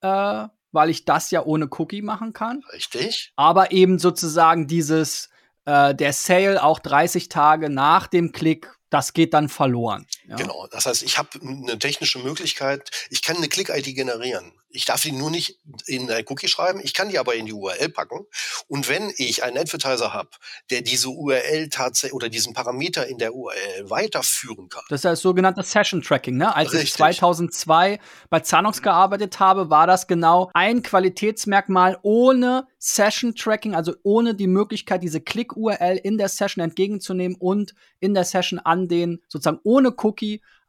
[0.00, 2.62] äh, weil ich das ja ohne Cookie machen kann.
[2.72, 3.32] Richtig.
[3.36, 5.30] Aber eben sozusagen dieses,
[5.64, 10.06] äh, der Sale auch 30 Tage nach dem Klick das geht dann verloren.
[10.26, 10.36] Ja?
[10.36, 10.66] Genau.
[10.70, 14.52] Das heißt, ich habe eine technische Möglichkeit, ich kann eine Click-ID generieren.
[14.74, 17.52] Ich darf die nur nicht in ein Cookie schreiben, ich kann die aber in die
[17.52, 18.26] URL packen.
[18.68, 20.30] Und wenn ich einen Advertiser habe,
[20.70, 24.82] der diese URL tatsächlich oder diesen Parameter in der URL weiterführen kann.
[24.88, 26.38] Das ist das sogenannte Session Tracking.
[26.38, 26.54] Ne?
[26.54, 26.90] Als Richtig.
[26.90, 33.94] ich 2002 bei Zanox gearbeitet habe, war das genau ein Qualitätsmerkmal ohne Session Tracking, also
[34.02, 39.22] ohne die Möglichkeit, diese Click-URL in der Session entgegenzunehmen und in der Session an den,
[39.28, 40.11] sozusagen ohne Cookie,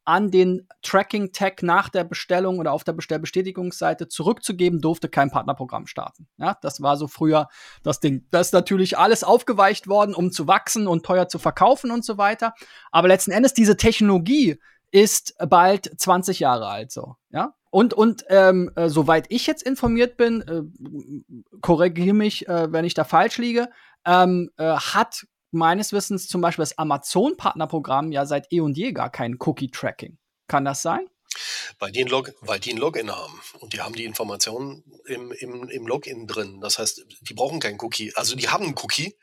[0.05, 6.27] an den Tracking-Tag nach der Bestellung oder auf der Bestellbestätigungsseite zurückzugeben, durfte kein Partnerprogramm starten.
[6.37, 7.47] Ja, das war so früher
[7.83, 8.25] das Ding.
[8.29, 12.17] Das ist natürlich alles aufgeweicht worden, um zu wachsen und teuer zu verkaufen und so
[12.17, 12.53] weiter.
[12.91, 14.59] Aber letzten Endes, diese Technologie
[14.91, 17.15] ist bald 20 Jahre alt, so.
[17.31, 22.85] Ja, und, und ähm, äh, soweit ich jetzt informiert bin, äh, korrigiere mich, äh, wenn
[22.85, 23.67] ich da falsch liege,
[24.05, 29.09] ähm, äh, hat meines Wissens zum Beispiel das Amazon-Partnerprogramm ja seit eh und je gar
[29.09, 30.17] kein Cookie-Tracking.
[30.47, 31.07] Kann das sein?
[31.79, 35.31] Weil die, ein Log, weil die ein Login haben und die haben die Informationen im,
[35.31, 36.59] im, im Login drin.
[36.61, 38.13] Das heißt, die brauchen keinen Cookie.
[38.15, 39.17] Also die haben einen Cookie,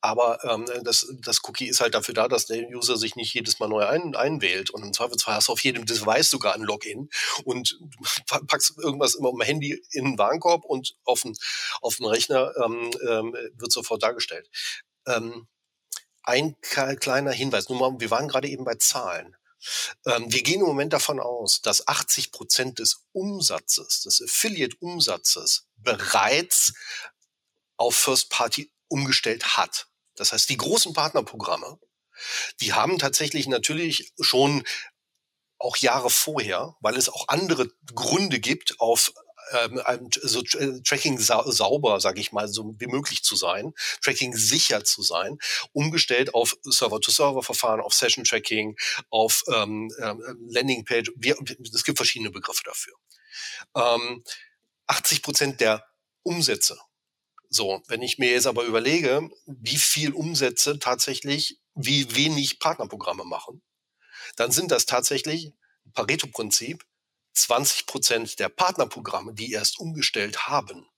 [0.00, 3.58] aber ähm, das, das Cookie ist halt dafür da, dass der User sich nicht jedes
[3.58, 4.70] Mal neu ein, einwählt.
[4.70, 7.08] Und im Zweifelsfall hast du auf jedem Device sogar ein Login
[7.44, 7.78] und
[8.46, 11.34] packst irgendwas immer am Handy in den Warenkorb und auf dem,
[11.80, 14.50] auf Rechner ähm, ähm, wird sofort dargestellt.
[15.06, 15.46] Ähm,
[16.24, 19.36] ein kleiner Hinweis, nur mal, wir waren gerade eben bei Zahlen.
[20.06, 26.74] Ähm, wir gehen im Moment davon aus, dass 80 Prozent des Umsatzes, des Affiliate-Umsatzes bereits
[27.76, 29.88] auf First Party umgestellt hat.
[30.16, 31.78] Das heißt, die großen Partnerprogramme,
[32.60, 34.64] die haben tatsächlich natürlich schon
[35.58, 39.12] auch Jahre vorher, weil es auch andere Gründe gibt, auf
[39.52, 44.34] ähm, so äh, Tracking sa sauber, sage ich mal, so wie möglich zu sein, Tracking
[44.34, 45.38] sicher zu sein,
[45.72, 48.76] umgestellt auf Server-to-Server-Verfahren, auf Session-Tracking,
[49.10, 51.12] auf ähm, ähm, Landing-Page.
[51.72, 52.94] Es gibt verschiedene Begriffe dafür.
[53.74, 54.24] Ähm,
[54.86, 55.84] 80 Prozent der
[56.22, 56.78] Umsätze
[57.54, 63.62] so, wenn ich mir jetzt aber überlege, wie viel Umsätze tatsächlich, wie wenig Partnerprogramme machen,
[64.34, 65.52] dann sind das tatsächlich
[65.92, 66.84] Pareto-Prinzip
[67.34, 70.88] 20 Prozent der Partnerprogramme, die erst umgestellt haben.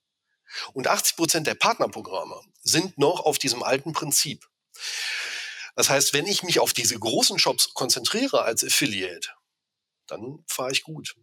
[0.73, 4.47] Und 80 Prozent der Partnerprogramme sind noch auf diesem alten Prinzip.
[5.75, 9.29] Das heißt, wenn ich mich auf diese großen Shops konzentriere als Affiliate,
[10.07, 11.15] dann fahre ich gut.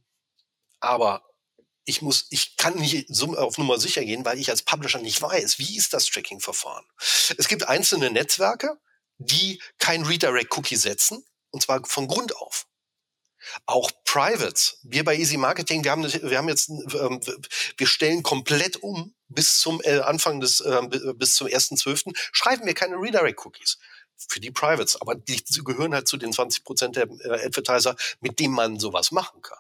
[0.81, 1.25] Aber
[1.87, 5.59] ich muss, ich kann nicht auf Nummer sicher gehen, weil ich als Publisher nicht weiß,
[5.59, 6.85] wie ist das Tracking-Verfahren.
[7.37, 8.79] Es gibt einzelne Netzwerke,
[9.19, 12.67] die kein Redirect-Cookie setzen, und zwar von Grund auf.
[13.67, 14.79] Auch Privates.
[14.83, 17.21] Wir bei Easy Marketing, wir haben, wir haben jetzt, ähm,
[17.77, 20.81] wir stellen komplett um bis zum äh, Anfang des, äh,
[21.17, 22.13] bis zum 1.12.
[22.33, 23.79] schreiben wir keine Redirect-Cookies
[24.29, 28.39] für die Privates, aber die gehören halt zu den 20 Prozent der äh, Advertiser, mit
[28.39, 29.59] denen man sowas machen kann.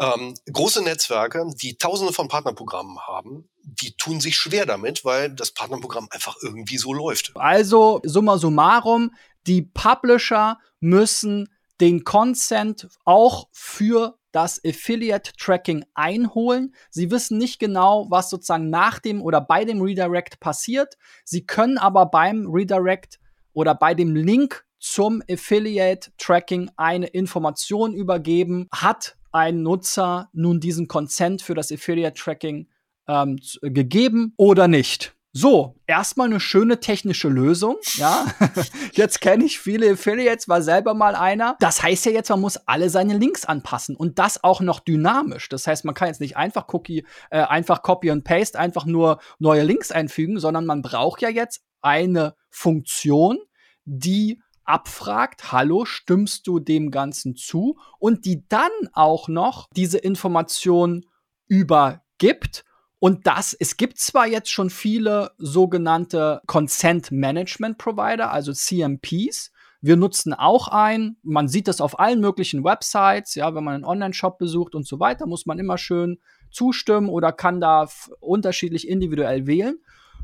[0.00, 5.50] Ähm, große Netzwerke, die tausende von Partnerprogrammen haben, die tun sich schwer damit, weil das
[5.50, 7.32] Partnerprogramm einfach irgendwie so läuft.
[7.34, 9.12] Also, summa summarum,
[9.48, 11.48] die Publisher müssen
[11.80, 16.74] den Consent auch für das Affiliate Tracking einholen.
[16.90, 20.96] Sie wissen nicht genau, was sozusagen nach dem oder bei dem Redirect passiert.
[21.24, 23.18] Sie können aber beim Redirect
[23.52, 28.68] oder bei dem Link zum Affiliate Tracking eine Information übergeben.
[28.72, 32.68] Hat ein Nutzer nun diesen Consent für das Affiliate Tracking
[33.08, 35.17] ähm, gegeben oder nicht?
[35.40, 38.26] So, erstmal eine schöne technische Lösung, ja.
[38.92, 41.56] jetzt kenne ich viele Affiliates, war selber mal einer.
[41.60, 45.48] Das heißt ja jetzt, man muss alle seine Links anpassen und das auch noch dynamisch.
[45.48, 49.20] Das heißt, man kann jetzt nicht einfach Cookie, äh, einfach Copy und Paste, einfach nur
[49.38, 53.38] neue Links einfügen, sondern man braucht ja jetzt eine Funktion,
[53.84, 57.78] die abfragt, hallo, stimmst du dem Ganzen zu?
[58.00, 61.06] Und die dann auch noch diese Information
[61.46, 62.64] übergibt
[63.00, 69.52] und das, es gibt zwar jetzt schon viele sogenannte Consent Management Provider, also CMPs.
[69.80, 71.16] Wir nutzen auch ein.
[71.22, 73.36] Man sieht das auf allen möglichen Websites.
[73.36, 76.18] Ja, wenn man einen Online-Shop besucht und so weiter, muss man immer schön
[76.50, 79.78] zustimmen oder kann da unterschiedlich individuell wählen.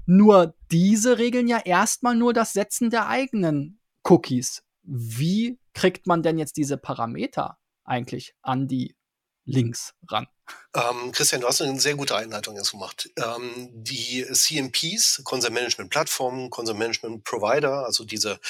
[0.06, 4.64] Nur diese regeln ja erstmal nur das Setzen der eigenen Cookies.
[4.82, 8.96] Wie kriegt man denn jetzt diese Parameter eigentlich an die
[9.44, 10.26] Links ran?
[10.74, 13.10] Ähm, Christian, du hast eine sehr gute Einleitung jetzt gemacht.
[13.16, 18.40] Ähm, die CMPs, Consent Management Plattformen, Consent Management Provider, also diese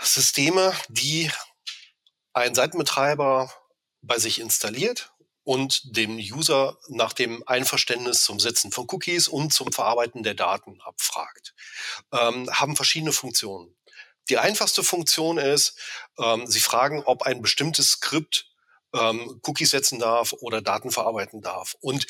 [0.00, 1.30] Systeme, die
[2.32, 3.52] ein Seitenbetreiber
[4.02, 5.12] bei sich installiert
[5.44, 10.80] und dem User nach dem Einverständnis zum Setzen von Cookies und zum Verarbeiten der Daten
[10.82, 11.54] abfragt,
[12.12, 13.76] ähm, haben verschiedene Funktionen.
[14.28, 15.78] Die einfachste Funktion ist,
[16.18, 18.51] ähm, sie fragen, ob ein bestimmtes Skript
[18.94, 21.76] ähm, Cookies setzen darf oder Daten verarbeiten darf.
[21.80, 22.06] Und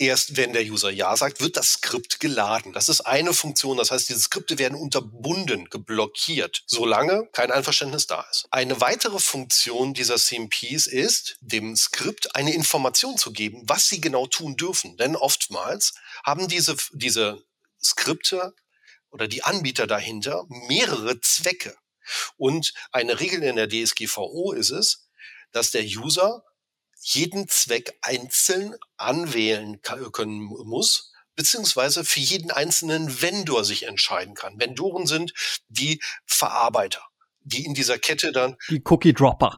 [0.00, 2.72] erst wenn der User Ja sagt, wird das Skript geladen.
[2.72, 3.76] Das ist eine Funktion.
[3.76, 8.46] Das heißt, diese Skripte werden unterbunden, geblockiert, solange kein Einverständnis da ist.
[8.50, 14.26] Eine weitere Funktion dieser CMPs ist, dem Skript eine Information zu geben, was sie genau
[14.26, 14.96] tun dürfen.
[14.96, 17.42] Denn oftmals haben diese, diese
[17.82, 18.54] Skripte
[19.10, 21.76] oder die Anbieter dahinter mehrere Zwecke.
[22.36, 25.09] Und eine Regel in der DSGVO ist es,
[25.52, 26.44] dass der User
[27.00, 34.60] jeden Zweck einzeln anwählen können muss, beziehungsweise für jeden einzelnen Vendor sich entscheiden kann.
[34.60, 35.32] Vendoren sind
[35.68, 37.02] die Verarbeiter,
[37.40, 38.56] die in dieser Kette dann.
[38.68, 39.56] Die Cookie Dropper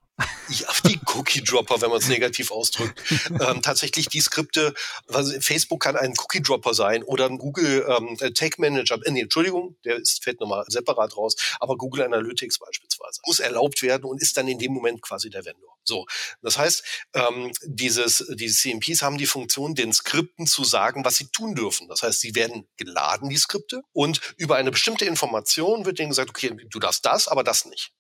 [0.48, 3.02] ja, die Cookie-Dropper, wenn man es negativ ausdrückt.
[3.28, 4.74] ähm, tatsächlich die Skripte,
[5.08, 9.76] also Facebook kann ein Cookie-Dropper sein oder ein Google ähm, Tag Manager, äh, nee, Entschuldigung,
[9.85, 14.37] der ist, fällt nochmal separat raus, aber Google Analytics beispielsweise muss erlaubt werden und ist
[14.37, 15.76] dann in dem Moment quasi der Vendor.
[15.85, 16.06] So,
[16.42, 21.26] das heißt, ähm, dieses, diese CMPs haben die Funktion, den Skripten zu sagen, was sie
[21.28, 21.88] tun dürfen.
[21.88, 26.30] Das heißt, sie werden geladen, die Skripte, und über eine bestimmte Information wird denen gesagt,
[26.30, 27.92] okay, du darfst das, aber das nicht.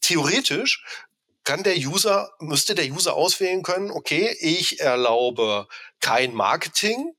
[0.00, 0.84] Theoretisch
[1.44, 5.66] kann der User, müsste der User auswählen können, okay, ich erlaube
[6.00, 7.14] kein Marketing,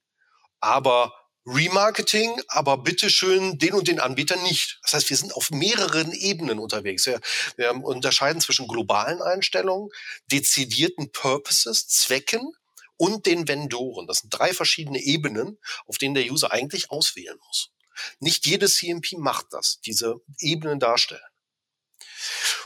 [0.60, 1.14] aber
[1.46, 4.80] Remarketing, aber bitteschön den und den Anbieter nicht.
[4.84, 7.08] Das heißt, wir sind auf mehreren Ebenen unterwegs.
[7.08, 7.20] Wir,
[7.58, 9.90] wir unterscheiden zwischen globalen Einstellungen,
[10.32, 12.54] dezidierten Purposes, Zwecken
[12.96, 14.06] und den Vendoren.
[14.06, 17.72] Das sind drei verschiedene Ebenen, auf denen der User eigentlich auswählen muss.
[18.20, 21.22] Nicht jedes CMP macht das, diese Ebenen darstellen.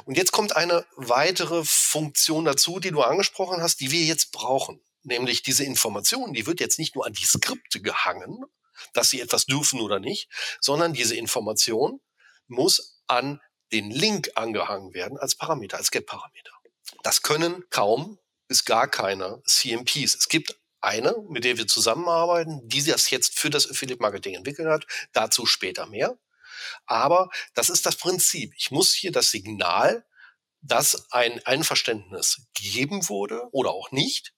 [0.06, 4.82] Und jetzt kommt eine weitere Funktion dazu, die du angesprochen hast, die wir jetzt brauchen.
[5.04, 8.44] Nämlich diese Information, die wird jetzt nicht nur an die Skripte gehangen,
[8.94, 12.02] dass sie etwas dürfen oder nicht, sondern diese Information
[12.48, 13.40] muss an
[13.72, 16.52] den Link angehangen werden als Parameter, als Get-Parameter.
[17.04, 20.16] Das können kaum bis gar keine CMPs.
[20.16, 24.68] Es gibt eine, mit der wir zusammenarbeiten, die das jetzt für das Affiliate Marketing entwickelt
[24.68, 24.86] hat.
[25.14, 26.18] Dazu später mehr.
[26.86, 28.54] Aber das ist das Prinzip.
[28.58, 30.06] Ich muss hier das Signal,
[30.62, 34.34] dass ein Einverständnis gegeben wurde oder auch nicht,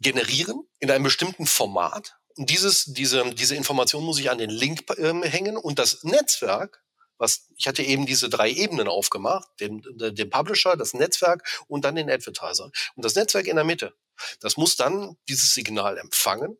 [0.00, 2.16] generieren in einem bestimmten Format.
[2.36, 6.82] Und dieses, diese, diese Information muss ich an den Link äh, hängen und das Netzwerk
[7.18, 11.94] was ich hatte eben diese drei Ebenen aufgemacht, den, den Publisher, das Netzwerk und dann
[11.94, 12.70] den Advertiser.
[12.94, 13.94] Und das Netzwerk in der Mitte,
[14.40, 16.58] das muss dann dieses Signal empfangen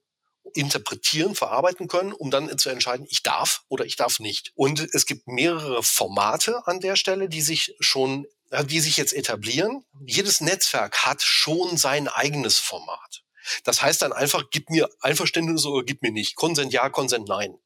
[0.54, 4.52] interpretieren, verarbeiten können, um dann zu entscheiden, ich darf oder ich darf nicht.
[4.54, 8.26] Und es gibt mehrere Formate an der Stelle, die sich schon,
[8.64, 9.84] die sich jetzt etablieren.
[10.06, 13.22] Jedes Netzwerk hat schon sein eigenes Format.
[13.64, 16.36] Das heißt dann einfach, gib mir Einverständnis oder gib mir nicht.
[16.36, 17.58] Konsent ja, Konsent nein.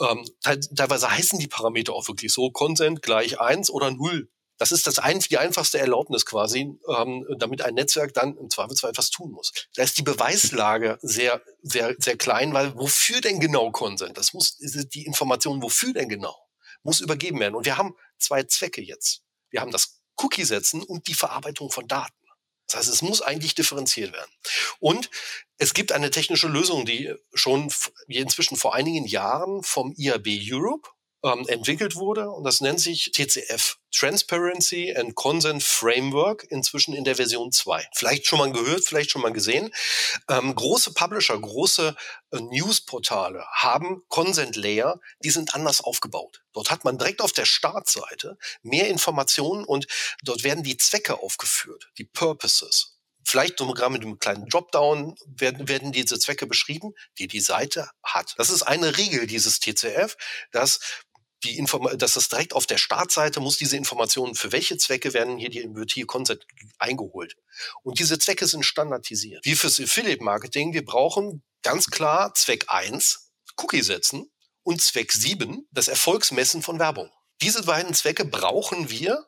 [0.00, 4.30] Ähm, teilweise heißen die Parameter auch wirklich so, Consent gleich eins oder null.
[4.62, 8.90] Das ist das ein, die einfachste Erlaubnis quasi, ähm, damit ein Netzwerk dann im Zweifelsfall
[8.90, 9.50] etwas tun muss.
[9.74, 14.16] Da ist die Beweislage sehr, sehr, sehr klein, weil wofür denn genau Consent?
[14.16, 16.38] Das muss, die Information, wofür denn genau,
[16.84, 17.56] muss übergeben werden.
[17.56, 19.22] Und wir haben zwei Zwecke jetzt.
[19.50, 22.14] Wir haben das Cookie setzen und die Verarbeitung von Daten.
[22.68, 24.30] Das heißt, es muss eigentlich differenziert werden.
[24.78, 25.10] Und
[25.58, 27.68] es gibt eine technische Lösung, die schon
[28.06, 30.88] inzwischen vor einigen Jahren vom IAB Europe
[31.24, 37.16] ähm, entwickelt wurde und das nennt sich TCF, Transparency and Consent Framework, inzwischen in der
[37.16, 37.88] Version 2.
[37.94, 39.70] Vielleicht schon mal gehört, vielleicht schon mal gesehen.
[40.28, 41.94] Ähm, große Publisher, große
[42.32, 46.42] äh, Newsportale haben Consent Layer, die sind anders aufgebaut.
[46.52, 49.86] Dort hat man direkt auf der Startseite mehr Informationen und
[50.22, 52.92] dort werden die Zwecke aufgeführt, die Purposes
[53.24, 58.34] vielleicht sogar mit einem kleinen Dropdown werden, werden diese Zwecke beschrieben, die die Seite hat.
[58.36, 60.16] Das ist eine Regel dieses TCF,
[60.50, 60.80] dass
[61.44, 65.38] die Inform dass das direkt auf der Startseite muss diese Informationen, für welche Zwecke werden
[65.38, 66.46] hier die wird hier Content
[66.78, 67.36] eingeholt.
[67.82, 69.44] Und diese Zwecke sind standardisiert.
[69.44, 74.30] Wie fürs Affiliate Marketing, wir brauchen ganz klar Zweck eins Cookie setzen
[74.62, 77.10] und Zweck sieben das Erfolgsmessen von Werbung.
[77.40, 79.26] Diese beiden Zwecke brauchen wir,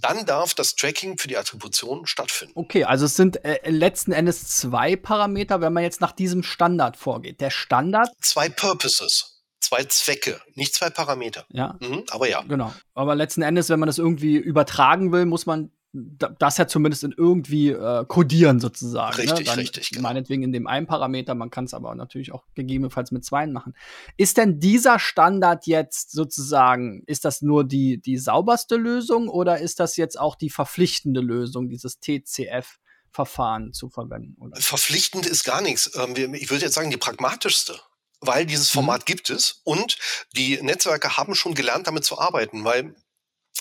[0.00, 2.54] dann darf das Tracking für die Attribution stattfinden.
[2.56, 6.96] Okay, also es sind äh, letzten Endes zwei Parameter, wenn man jetzt nach diesem Standard
[6.96, 7.42] vorgeht.
[7.42, 8.08] Der Standard.
[8.20, 9.31] Zwei Purposes
[9.72, 11.46] zwei Zwecke, nicht zwei Parameter.
[11.48, 11.78] Ja.
[11.80, 12.42] Mhm, aber ja.
[12.42, 12.74] Genau.
[12.94, 17.14] Aber letzten Endes, wenn man das irgendwie übertragen will, muss man das ja zumindest in
[17.16, 19.16] irgendwie äh, codieren sozusagen.
[19.16, 19.22] Ne?
[19.22, 19.56] Richtig, ne?
[19.56, 19.90] Richtig.
[19.90, 20.02] Genau.
[20.02, 23.74] Meinetwegen in dem einen Parameter, man kann es aber natürlich auch gegebenenfalls mit zweien machen.
[24.18, 29.80] Ist denn dieser Standard jetzt sozusagen, ist das nur die, die sauberste Lösung oder ist
[29.80, 32.78] das jetzt auch die verpflichtende Lösung, dieses TCF?
[33.14, 34.40] Verfahren zu verwenden.
[34.40, 34.58] Oder?
[34.58, 35.90] Verpflichtend ist gar nichts.
[35.96, 37.78] Ähm, ich würde jetzt sagen, die pragmatischste
[38.22, 38.78] weil dieses mhm.
[38.78, 39.04] Format mhm.
[39.06, 39.98] gibt es und
[40.34, 42.94] die Netzwerke haben schon gelernt, damit zu arbeiten, weil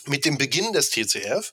[0.05, 1.51] mit dem Beginn des TCF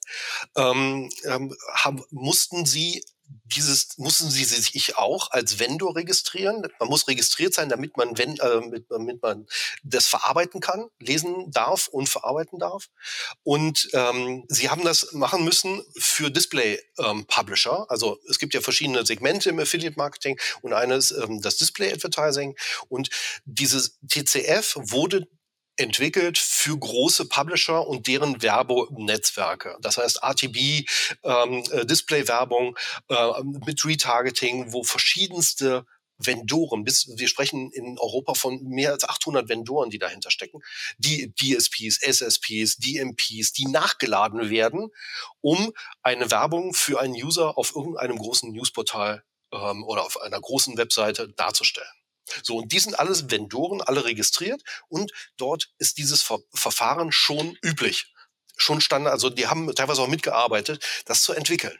[0.56, 3.04] ähm, ähm, haben, mussten sie
[3.54, 6.66] dieses mussten sie sich auch als Vendor registrieren.
[6.78, 9.46] Man muss registriert sein, damit man, wenn, äh, damit man
[9.82, 12.88] das verarbeiten kann, lesen darf und verarbeiten darf.
[13.42, 17.90] Und ähm, sie haben das machen müssen für Display ähm, Publisher.
[17.90, 22.56] Also es gibt ja verschiedene Segmente im Affiliate Marketing und eines ähm, das Display Advertising.
[22.88, 23.10] Und
[23.44, 25.28] dieses TCF wurde
[25.78, 29.76] entwickelt für große Publisher und deren Werbenetzwerke.
[29.80, 30.88] Das heißt RTB,
[31.22, 32.76] ähm, äh, Display-Werbung
[33.08, 35.86] äh, mit Retargeting, wo verschiedenste
[36.18, 40.60] Vendoren, bis wir sprechen in Europa von mehr als 800 Vendoren, die dahinter stecken,
[40.98, 44.90] die DSPs, SSPs, DMPs, die nachgeladen werden,
[45.40, 50.76] um eine Werbung für einen User auf irgendeinem großen Newsportal ähm, oder auf einer großen
[50.76, 51.88] Webseite darzustellen.
[52.42, 57.56] So, und die sind alles Vendoren, alle registriert und dort ist dieses Ver Verfahren schon
[57.62, 58.12] üblich.
[58.56, 61.78] Schon Standard, also die haben teilweise auch mitgearbeitet, das zu entwickeln.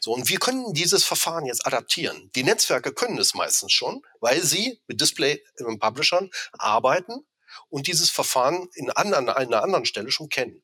[0.00, 2.30] So, und wir können dieses Verfahren jetzt adaptieren.
[2.34, 7.24] Die Netzwerke können es meistens schon, weil sie mit Display-Publishern arbeiten
[7.68, 10.62] und dieses Verfahren in anderen, an einer anderen Stelle schon kennen.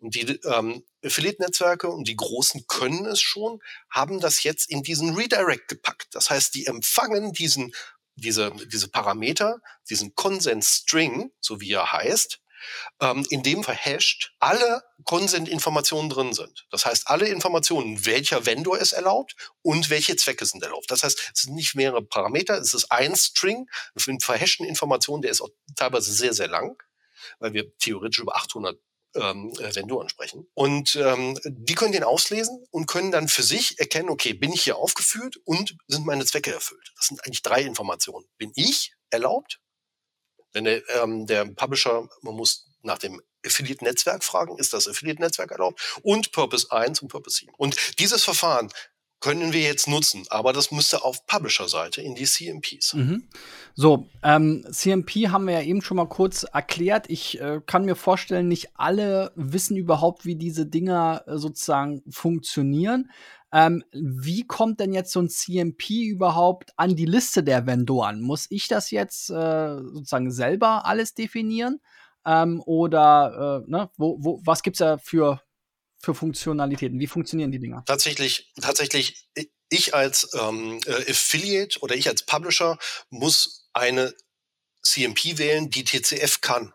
[0.00, 5.14] Und die ähm, Affiliate-Netzwerke und die Großen können es schon, haben das jetzt in diesen
[5.14, 6.08] Redirect gepackt.
[6.12, 7.74] Das heißt, die empfangen diesen
[8.16, 12.40] diese, diese Parameter, diesen Consent-String, so wie er heißt,
[13.00, 16.66] ähm, in dem verhasht alle Consent-Informationen drin sind.
[16.70, 20.90] Das heißt, alle Informationen, welcher Vendor es erlaubt und welche Zwecke sind erlaubt.
[20.90, 23.66] Das heißt, es sind nicht mehrere Parameter, es ist ein String
[24.06, 26.82] mit verhashten Informationen, der ist auch teilweise sehr, sehr lang,
[27.38, 28.78] weil wir theoretisch über 800
[29.14, 30.46] ähm, äh, Vendoren sprechen.
[30.54, 34.62] Und ähm, die können den auslesen und können dann für sich erkennen, okay, bin ich
[34.62, 36.92] hier aufgeführt und sind meine Zwecke erfüllt.
[36.96, 38.26] Das sind eigentlich drei Informationen.
[38.38, 39.60] Bin ich erlaubt?
[40.54, 45.98] Denn der, ähm, der Publisher, man muss nach dem Affiliate-Netzwerk fragen, ist das Affiliate-Netzwerk erlaubt?
[46.02, 47.52] Und Purpose 1 und Purpose 7.
[47.56, 48.70] Und dieses Verfahren
[49.24, 52.92] können wir jetzt nutzen, aber das müsste auf Publisher-Seite in die CMPs.
[52.92, 53.26] Mhm.
[53.74, 57.06] So, ähm, CMP haben wir ja eben schon mal kurz erklärt.
[57.08, 63.10] Ich äh, kann mir vorstellen, nicht alle wissen überhaupt, wie diese Dinger äh, sozusagen funktionieren.
[63.50, 68.20] Ähm, wie kommt denn jetzt so ein CMP überhaupt an die Liste der Vendoren?
[68.20, 71.80] Muss ich das jetzt äh, sozusagen selber alles definieren?
[72.26, 75.40] Ähm, oder äh, ne, wo, wo, was gibt's da für,
[76.04, 76.98] für Funktionalitäten?
[76.98, 77.82] Wie funktionieren die Dinger?
[77.86, 79.28] Tatsächlich, tatsächlich,
[79.68, 82.78] ich als ähm, äh, Affiliate oder ich als Publisher
[83.10, 84.14] muss eine
[84.82, 86.72] CMP wählen, die TCF kann.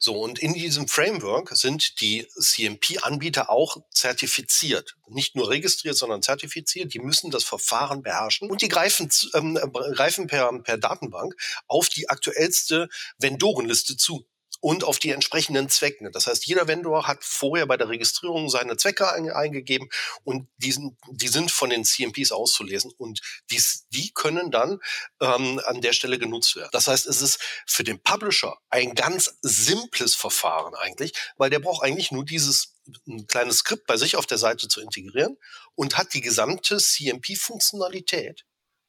[0.00, 4.96] So, und in diesem Framework sind die CMP-Anbieter auch zertifiziert.
[5.08, 6.94] Nicht nur registriert, sondern zertifiziert.
[6.94, 11.34] Die müssen das Verfahren beherrschen und die greifen, ähm, greifen per, per Datenbank
[11.66, 12.88] auf die aktuellste
[13.18, 14.26] Vendorenliste zu
[14.60, 16.10] und auf die entsprechenden Zwecke.
[16.10, 19.88] Das heißt, jeder Vendor hat vorher bei der Registrierung seine Zwecke ein, eingegeben
[20.24, 24.80] und diesen, die sind von den CMPs auszulesen und dies, die können dann
[25.20, 26.70] ähm, an der Stelle genutzt werden.
[26.72, 31.84] Das heißt, es ist für den Publisher ein ganz simples Verfahren eigentlich, weil der braucht
[31.84, 32.74] eigentlich nur dieses
[33.06, 35.36] ein kleines Skript bei sich auf der Seite zu integrieren
[35.74, 38.46] und hat die gesamte CMP-Funktionalität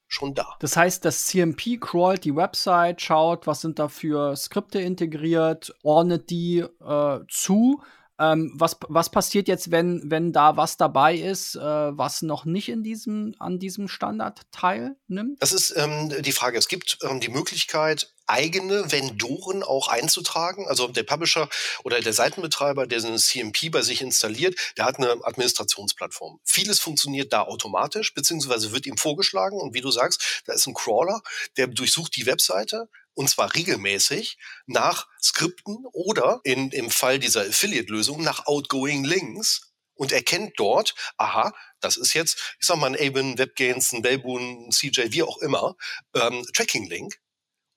[0.10, 0.56] schon da.
[0.60, 6.30] Das heißt, das CMP crawlt die Website, schaut, was sind da für Skripte integriert, ordnet
[6.30, 7.82] die äh, zu.
[8.20, 12.68] Ähm, was, was passiert jetzt, wenn, wenn da was dabei ist, äh, was noch nicht
[12.68, 15.42] in diesem, an diesem Standard teilnimmt?
[15.42, 16.58] Das ist ähm, die Frage.
[16.58, 20.68] Es gibt ähm, die Möglichkeit, eigene Vendoren auch einzutragen.
[20.68, 21.50] Also der Publisher
[21.84, 26.40] oder der Seitenbetreiber, der einen CMP bei sich installiert, der hat eine Administrationsplattform.
[26.44, 29.60] Vieles funktioniert da automatisch, beziehungsweise wird ihm vorgeschlagen.
[29.60, 31.22] Und wie du sagst, da ist ein Crawler,
[31.58, 38.22] der durchsucht die Webseite und zwar regelmäßig nach Skripten oder in, im Fall dieser Affiliate-Lösung
[38.22, 43.38] nach Outgoing Links und erkennt dort, aha, das ist jetzt, ich sag mal, ein Avon,
[43.38, 45.76] WebGains, ein Belboon, ein CJ, wie auch immer,
[46.16, 47.20] ähm, Tracking-Link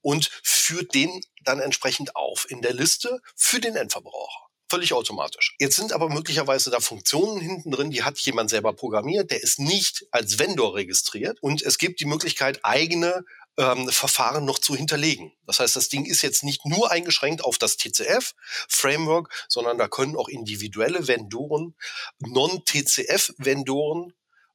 [0.02, 4.48] und führt den dann entsprechend auf in der Liste für den Endverbraucher.
[4.68, 5.54] Völlig automatisch.
[5.60, 9.58] Jetzt sind aber möglicherweise da Funktionen hinten drin, die hat jemand selber programmiert, der ist
[9.58, 13.22] nicht als Vendor registriert und es gibt die Möglichkeit, eigene
[13.58, 15.32] ähm, Verfahren noch zu hinterlegen.
[15.46, 20.16] Das heißt, das Ding ist jetzt nicht nur eingeschränkt auf das TCF-Framework, sondern da können
[20.16, 21.74] auch individuelle Vendoren,
[22.20, 24.14] Non-TCF-Vendoren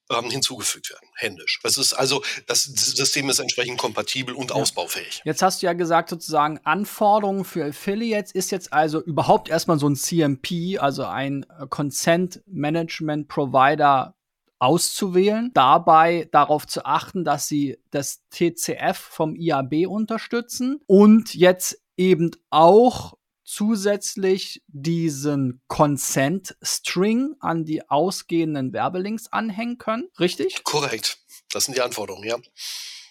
[0.09, 1.59] ähm, hinzugefügt werden, händisch.
[1.63, 4.55] Das ist also, das System ist entsprechend kompatibel und ja.
[4.55, 5.21] ausbaufähig.
[5.25, 9.87] Jetzt hast du ja gesagt, sozusagen Anforderungen für Affiliates ist jetzt also überhaupt erstmal so
[9.87, 14.15] ein CMP, also ein äh, Consent Management Provider
[14.59, 22.31] auszuwählen, dabei darauf zu achten, dass sie das TCF vom IAB unterstützen und jetzt eben
[22.49, 23.16] auch
[23.47, 30.63] zusätzlich diesen Consent String an die ausgehenden Werbelinks anhängen können, richtig?
[30.65, 31.17] Korrekt.
[31.51, 32.37] Das sind die Anforderungen, ja.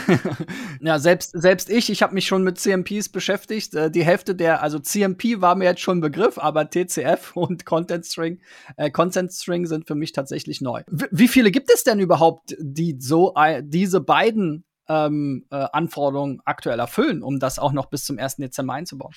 [0.81, 3.75] ja, selbst, selbst ich, ich habe mich schon mit CMPs beschäftigt.
[3.75, 7.65] Äh, die Hälfte der, also CMP war mir jetzt schon ein Begriff, aber TCF und
[7.65, 8.41] Content String,
[8.77, 10.83] äh, Consent String sind für mich tatsächlich neu.
[10.89, 16.41] W wie viele gibt es denn überhaupt, die so äh, diese beiden ähm, äh, Anforderungen
[16.45, 18.37] aktuell erfüllen, um das auch noch bis zum 1.
[18.37, 19.15] Dezember einzubauen?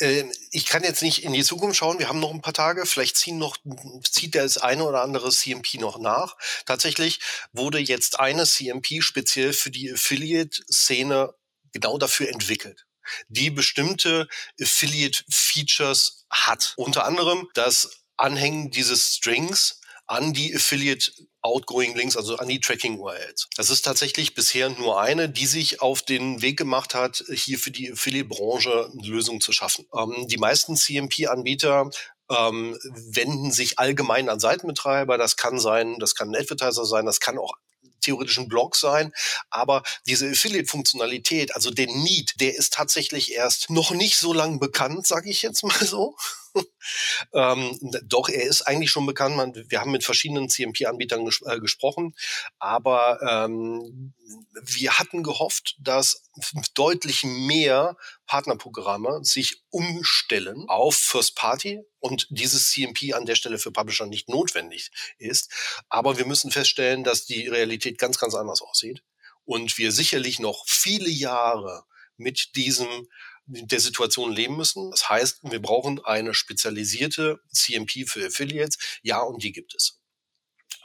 [0.00, 1.98] Ähm, ich kann jetzt nicht in die Zukunft schauen.
[1.98, 2.86] Wir haben noch ein paar Tage.
[2.86, 3.56] Vielleicht ziehen noch,
[4.04, 6.36] zieht das eine oder andere CMP noch nach.
[6.66, 7.20] Tatsächlich
[7.52, 11.34] wurde jetzt eine CMP speziell für die Affiliate-Szene
[11.72, 12.86] genau dafür entwickelt
[13.28, 14.28] die bestimmte
[14.60, 16.74] Affiliate-Features hat.
[16.76, 19.79] Unter anderem das Anhängen dieses Strings
[20.10, 23.46] an die Affiliate Outgoing Links, also an die Tracking URLs.
[23.56, 27.70] Das ist tatsächlich bisher nur eine, die sich auf den Weg gemacht hat, hier für
[27.70, 29.86] die Affiliate-Branche eine Lösung zu schaffen.
[29.96, 31.90] Ähm, die meisten CMP-Anbieter
[32.28, 35.16] ähm, wenden sich allgemein an Seitenbetreiber.
[35.16, 37.54] Das kann sein, das kann ein Advertiser sein, das kann auch
[38.00, 39.12] theoretischen Blog sein,
[39.50, 45.06] aber diese Affiliate-Funktionalität, also den Need, der ist tatsächlich erst noch nicht so lang bekannt,
[45.06, 46.16] sage ich jetzt mal so.
[47.34, 49.36] ähm, doch, er ist eigentlich schon bekannt.
[49.36, 52.14] Man, wir haben mit verschiedenen CMP-Anbietern ges äh, gesprochen,
[52.58, 54.14] aber ähm,
[54.62, 56.30] wir hatten gehofft, dass
[56.74, 57.96] deutlich mehr
[58.26, 64.28] Partnerprogramme sich umstellen auf First Party und dieses CMP an der Stelle für Publisher nicht
[64.28, 65.52] notwendig ist.
[65.88, 69.02] Aber wir müssen feststellen, dass die Realität ganz, ganz anders aussieht
[69.44, 71.84] und wir sicherlich noch viele Jahre
[72.16, 73.08] mit diesem
[73.50, 74.90] der Situation leben müssen.
[74.90, 78.78] Das heißt, wir brauchen eine spezialisierte CMP für Affiliates.
[79.02, 80.00] Ja, und die gibt es.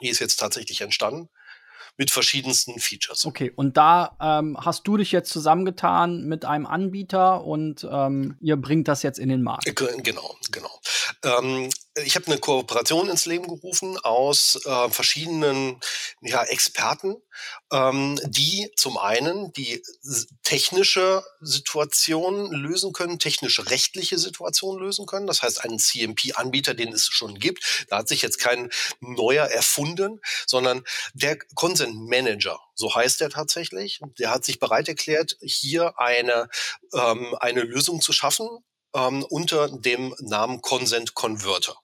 [0.01, 1.29] Die ist jetzt tatsächlich entstanden
[1.97, 3.25] mit verschiedensten Features.
[3.25, 8.57] Okay, und da ähm, hast du dich jetzt zusammengetan mit einem Anbieter und ähm, ihr
[8.57, 9.73] bringt das jetzt in den Markt.
[9.75, 10.81] Genau, genau.
[11.23, 11.69] Ähm,
[12.03, 15.79] ich habe eine Kooperation ins Leben gerufen aus äh, verschiedenen
[16.21, 17.15] ja, Experten,
[17.71, 19.81] ähm, die zum einen die
[20.43, 25.25] technische Situation lösen können, technische rechtliche Situation lösen können.
[25.25, 28.69] Das heißt, einen CMP-Anbieter, den es schon gibt, da hat sich jetzt kein
[28.99, 30.83] neuer erfunden, sondern
[31.13, 36.49] der Consent Manager, so heißt er tatsächlich, der hat sich bereit erklärt, hier eine,
[36.93, 38.49] ähm, eine Lösung zu schaffen,
[38.93, 41.77] ähm, unter dem Namen Consent Converter.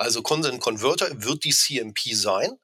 [0.00, 2.58] Also Consent Converter wird die CMP sein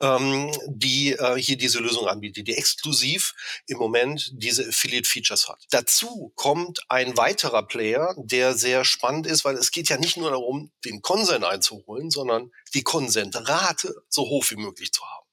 [0.00, 3.34] ähm, die äh, hier diese Lösung anbietet, die exklusiv
[3.66, 5.64] im Moment diese Affiliate-Features hat.
[5.70, 10.30] Dazu kommt ein weiterer Player, der sehr spannend ist, weil es geht ja nicht nur
[10.30, 15.26] darum, den Konsent einzuholen, sondern die Konsentrate so hoch wie möglich zu haben.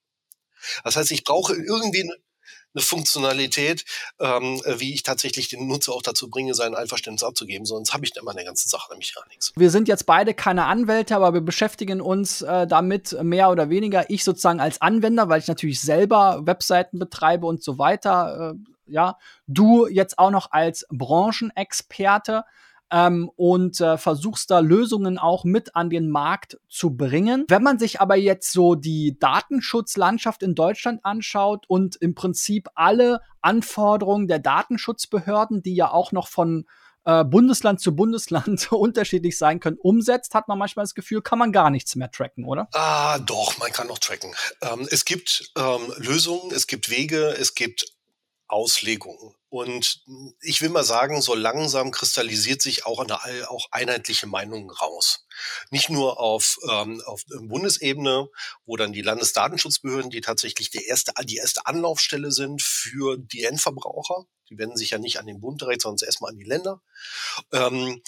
[0.86, 2.10] Das heißt, ich brauche irgendwie
[2.74, 3.86] eine Funktionalität,
[4.20, 7.66] ähm, wie ich tatsächlich den Nutzer auch dazu bringe, sein Einverständnis abzugeben.
[7.66, 9.52] Sonst habe ich immer der ganzen Sache nämlich gar nichts.
[9.56, 14.10] Wir sind jetzt beide keine Anwälte, aber wir beschäftigen uns äh, damit mehr oder weniger.
[14.10, 18.54] Ich sozusagen als Anwender, weil ich natürlich selber Webseiten betreibe und so weiter.
[18.56, 19.18] Äh, ja,
[19.48, 22.44] du jetzt auch noch als Branchenexperte
[22.94, 27.44] ähm, und äh, versuchst da Lösungen auch mit an den Markt zu bringen.
[27.50, 33.20] Wenn man sich aber jetzt so die Datenschutzlandschaft in Deutschland anschaut und im Prinzip alle
[33.42, 36.66] Anforderungen der Datenschutzbehörden, die ja auch noch von
[37.06, 41.52] äh, Bundesland zu Bundesland unterschiedlich sein können, umsetzt, hat man manchmal das Gefühl, kann man
[41.52, 42.70] gar nichts mehr tracken, oder?
[42.74, 44.34] Ah, doch, man kann noch tracken.
[44.62, 47.88] Ähm, es gibt ähm, Lösungen, es gibt Wege, es gibt
[48.48, 49.34] Auslegungen.
[49.54, 50.02] Und
[50.42, 55.28] ich will mal sagen, so langsam kristallisiert sich auch eine auch einheitliche Meinung raus.
[55.70, 58.30] Nicht nur auf, ähm, auf Bundesebene,
[58.66, 64.26] wo dann die Landesdatenschutzbehörden, die tatsächlich die erste, die erste Anlaufstelle sind für die Endverbraucher,
[64.50, 66.82] die wenden sich ja nicht an den Bund direkt, sondern erstmal an die Länder.
[67.52, 68.02] Ähm,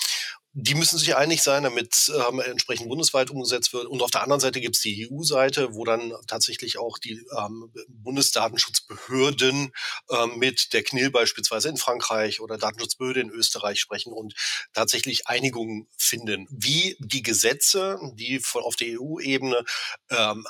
[0.58, 3.88] die müssen sich einig sein, damit ähm, entsprechend bundesweit umgesetzt wird.
[3.88, 7.74] Und auf der anderen Seite gibt es die EU-Seite, wo dann tatsächlich auch die ähm,
[7.90, 9.74] Bundesdatenschutzbehörden
[10.10, 14.34] ähm, mit der CNIL beispielsweise in Frankreich oder Datenschutzbehörde in Österreich sprechen und
[14.74, 19.66] tatsächlich Einigungen finden, wie die Gesetze, die von, auf der EU-Ebene
[20.10, 20.48] ähm,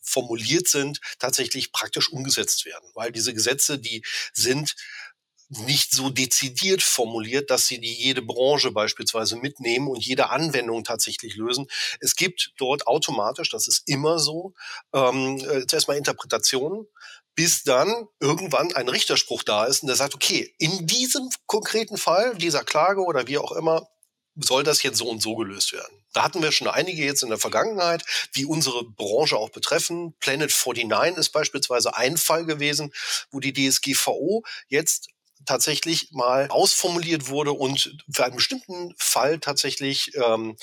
[0.00, 2.88] formuliert sind, tatsächlich praktisch umgesetzt werden.
[2.94, 4.74] Weil diese Gesetze, die sind
[5.48, 11.36] nicht so dezidiert formuliert, dass sie die jede Branche beispielsweise mitnehmen und jede Anwendung tatsächlich
[11.36, 11.66] lösen.
[12.00, 14.54] Es gibt dort automatisch, das ist immer so,
[14.92, 16.86] ähm, äh, zuerst mal Interpretationen,
[17.34, 22.36] bis dann irgendwann ein Richterspruch da ist und der sagt, okay, in diesem konkreten Fall,
[22.36, 23.88] dieser Klage oder wie auch immer,
[24.36, 26.04] soll das jetzt so und so gelöst werden.
[26.12, 28.04] Da hatten wir schon einige jetzt in der Vergangenheit,
[28.36, 30.14] die unsere Branche auch betreffen.
[30.18, 32.92] Planet 49 ist beispielsweise ein Fall gewesen,
[33.30, 35.08] wo die DSGVO jetzt
[35.44, 40.56] tatsächlich mal ausformuliert wurde und für einen bestimmten Fall tatsächlich ähm,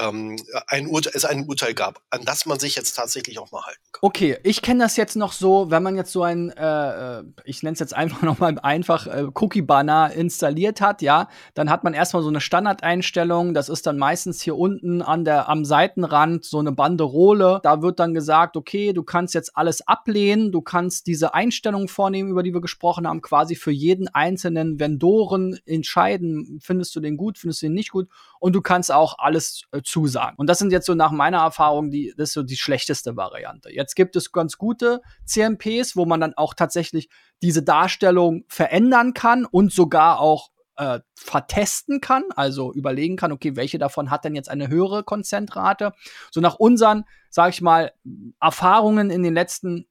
[0.00, 0.36] ähm,
[0.66, 3.80] ein Urteil, es ein Urteil gab, an das man sich jetzt tatsächlich auch mal halten
[3.92, 4.00] kann.
[4.02, 7.62] Okay, ich kenne das jetzt noch so, wenn man jetzt so ein, äh, äh ich
[7.62, 12.22] nenne es jetzt einfach nochmal einfach äh, Cookie-Banner installiert hat, ja, dann hat man erstmal
[12.22, 16.72] so eine Standardeinstellung, das ist dann meistens hier unten an der, am Seitenrand so eine
[16.72, 21.88] Banderole, da wird dann gesagt, okay, du kannst jetzt alles ablehnen, du kannst diese Einstellungen
[21.88, 27.16] vornehmen, über die wir gesprochen haben, quasi für jeden einzelnen Vendoren entscheiden, findest du den
[27.16, 28.08] gut, findest du den nicht gut
[28.40, 30.36] und du kannst auch alles äh, zusagen.
[30.36, 33.72] Und das sind jetzt so nach meiner Erfahrung die, das ist so die schlechteste Variante.
[33.72, 37.08] Jetzt gibt es ganz gute CMPs, wo man dann auch tatsächlich
[37.42, 43.78] diese Darstellung verändern kann und sogar auch äh, vertesten kann, also überlegen kann, okay, welche
[43.78, 45.92] davon hat denn jetzt eine höhere Konzentrate?
[46.30, 47.92] So nach unseren, sag ich mal,
[48.40, 49.86] Erfahrungen in den letzten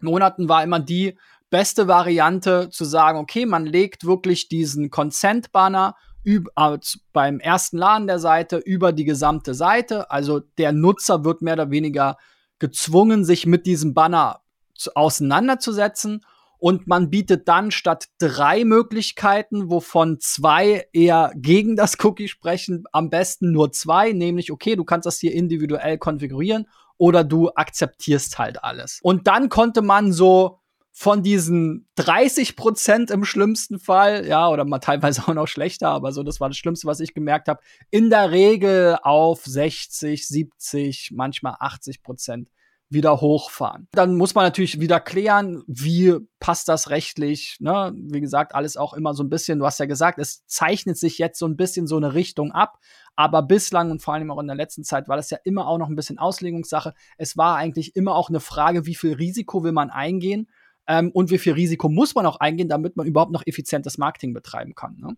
[0.00, 1.18] Monaten war immer die
[1.48, 5.96] beste Variante zu sagen, okay, man legt wirklich diesen Consent-Banner
[6.26, 6.80] über,
[7.12, 10.10] beim ersten Laden der Seite über die gesamte Seite.
[10.10, 12.16] Also der Nutzer wird mehr oder weniger
[12.58, 14.40] gezwungen, sich mit diesem Banner
[14.74, 16.24] zu, auseinanderzusetzen.
[16.58, 23.08] Und man bietet dann statt drei Möglichkeiten, wovon zwei eher gegen das Cookie sprechen, am
[23.08, 26.66] besten nur zwei, nämlich, okay, du kannst das hier individuell konfigurieren
[26.96, 28.98] oder du akzeptierst halt alles.
[29.00, 30.58] Und dann konnte man so
[30.98, 36.10] von diesen 30 Prozent im schlimmsten Fall, ja, oder mal teilweise auch noch schlechter, aber
[36.10, 41.10] so, das war das Schlimmste, was ich gemerkt habe, in der Regel auf 60, 70,
[41.12, 42.48] manchmal 80 Prozent
[42.88, 43.88] wieder hochfahren.
[43.92, 47.56] Dann muss man natürlich wieder klären, wie passt das rechtlich.
[47.60, 47.92] Ne?
[47.94, 51.18] Wie gesagt, alles auch immer so ein bisschen, du hast ja gesagt, es zeichnet sich
[51.18, 52.78] jetzt so ein bisschen so eine Richtung ab.
[53.16, 55.78] Aber bislang und vor allem auch in der letzten Zeit war das ja immer auch
[55.78, 56.94] noch ein bisschen Auslegungssache.
[57.18, 60.48] Es war eigentlich immer auch eine Frage, wie viel Risiko will man eingehen
[60.86, 64.32] ähm, und wie viel Risiko muss man auch eingehen, damit man überhaupt noch effizientes Marketing
[64.34, 64.96] betreiben kann.
[64.98, 65.16] Ne?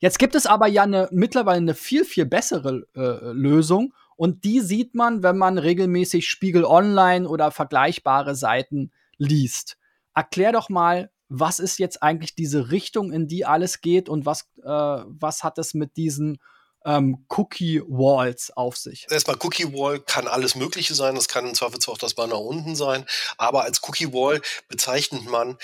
[0.00, 4.60] Jetzt gibt es aber ja eine, mittlerweile eine viel, viel bessere äh, Lösung und die
[4.60, 9.76] sieht man, wenn man regelmäßig Spiegel Online oder vergleichbare Seiten liest.
[10.14, 14.50] Erklär doch mal, was ist jetzt eigentlich diese Richtung, in die alles geht und was,
[14.62, 16.38] äh, was hat es mit diesen
[16.88, 19.06] ähm, Cookie Walls auf sich?
[19.10, 21.14] Erstmal Cookie Wall kann alles Mögliche sein.
[21.14, 23.04] Das kann im Zweifelsfall auch das Banner unten sein.
[23.36, 25.58] Aber als Cookie Wall bezeichnet man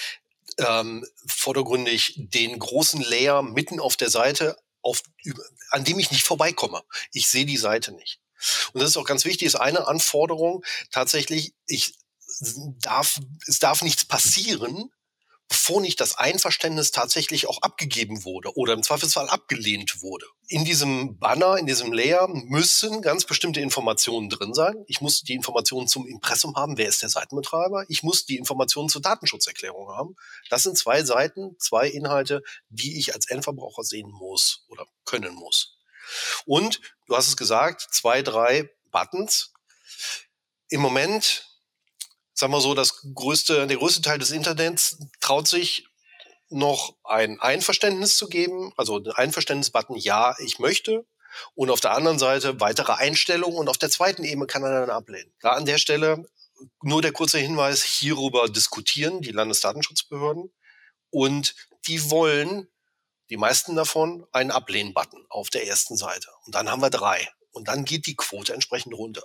[0.59, 5.03] ähm, vordergründig den großen Layer mitten auf der Seite auf,
[5.71, 6.83] an dem ich nicht vorbeikomme.
[7.13, 8.21] Ich sehe die Seite nicht.
[8.75, 11.95] Und das ist auch ganz wichtig, ist eine Anforderung tatsächlich, ich
[12.83, 14.91] darf, es darf nichts passieren,
[15.49, 20.27] bevor nicht das Einverständnis tatsächlich auch abgegeben wurde oder im Zweifelsfall abgelehnt wurde.
[20.49, 24.85] In diesem Banner, in diesem Layer müssen ganz bestimmte Informationen drin sein.
[24.87, 27.85] Ich muss die Informationen zum Impressum haben, wer ist der Seitenbetreiber.
[27.89, 30.17] Ich muss die Informationen zur Datenschutzerklärung haben.
[30.51, 35.79] Das sind zwei Seiten, zwei Inhalte, die ich als Endverbraucher sehen muss oder können muss.
[36.47, 39.53] Und du hast es gesagt, zwei, drei Buttons.
[40.69, 41.54] Im Moment
[42.35, 45.87] sagen wir so, das größte, der größte Teil des Internets traut sich
[46.51, 51.07] noch ein Einverständnis zu geben, also ein Einverständnisbutton, ja, ich möchte.
[51.55, 54.91] Und auf der anderen Seite weitere Einstellungen und auf der zweiten Ebene kann er dann
[54.91, 55.33] ablehnen.
[55.41, 56.25] Da an der Stelle
[56.83, 60.53] nur der kurze Hinweis, hierüber diskutieren die Landesdatenschutzbehörden
[61.11, 61.55] und
[61.87, 62.69] die wollen,
[63.31, 66.29] die meisten davon, einen Ablehnen-Button auf der ersten Seite.
[66.47, 67.29] Und dann haben wir drei.
[67.51, 69.25] Und dann geht die Quote entsprechend runter.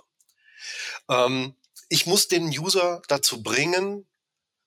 [1.08, 1.54] Ähm,
[1.90, 4.06] ich muss den User dazu bringen,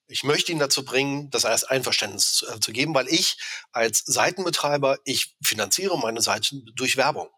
[0.07, 3.37] ich möchte ihn dazu bringen, das als Einverständnis zu, äh, zu geben, weil ich
[3.71, 7.29] als Seitenbetreiber, ich finanziere meine Seiten durch Werbung.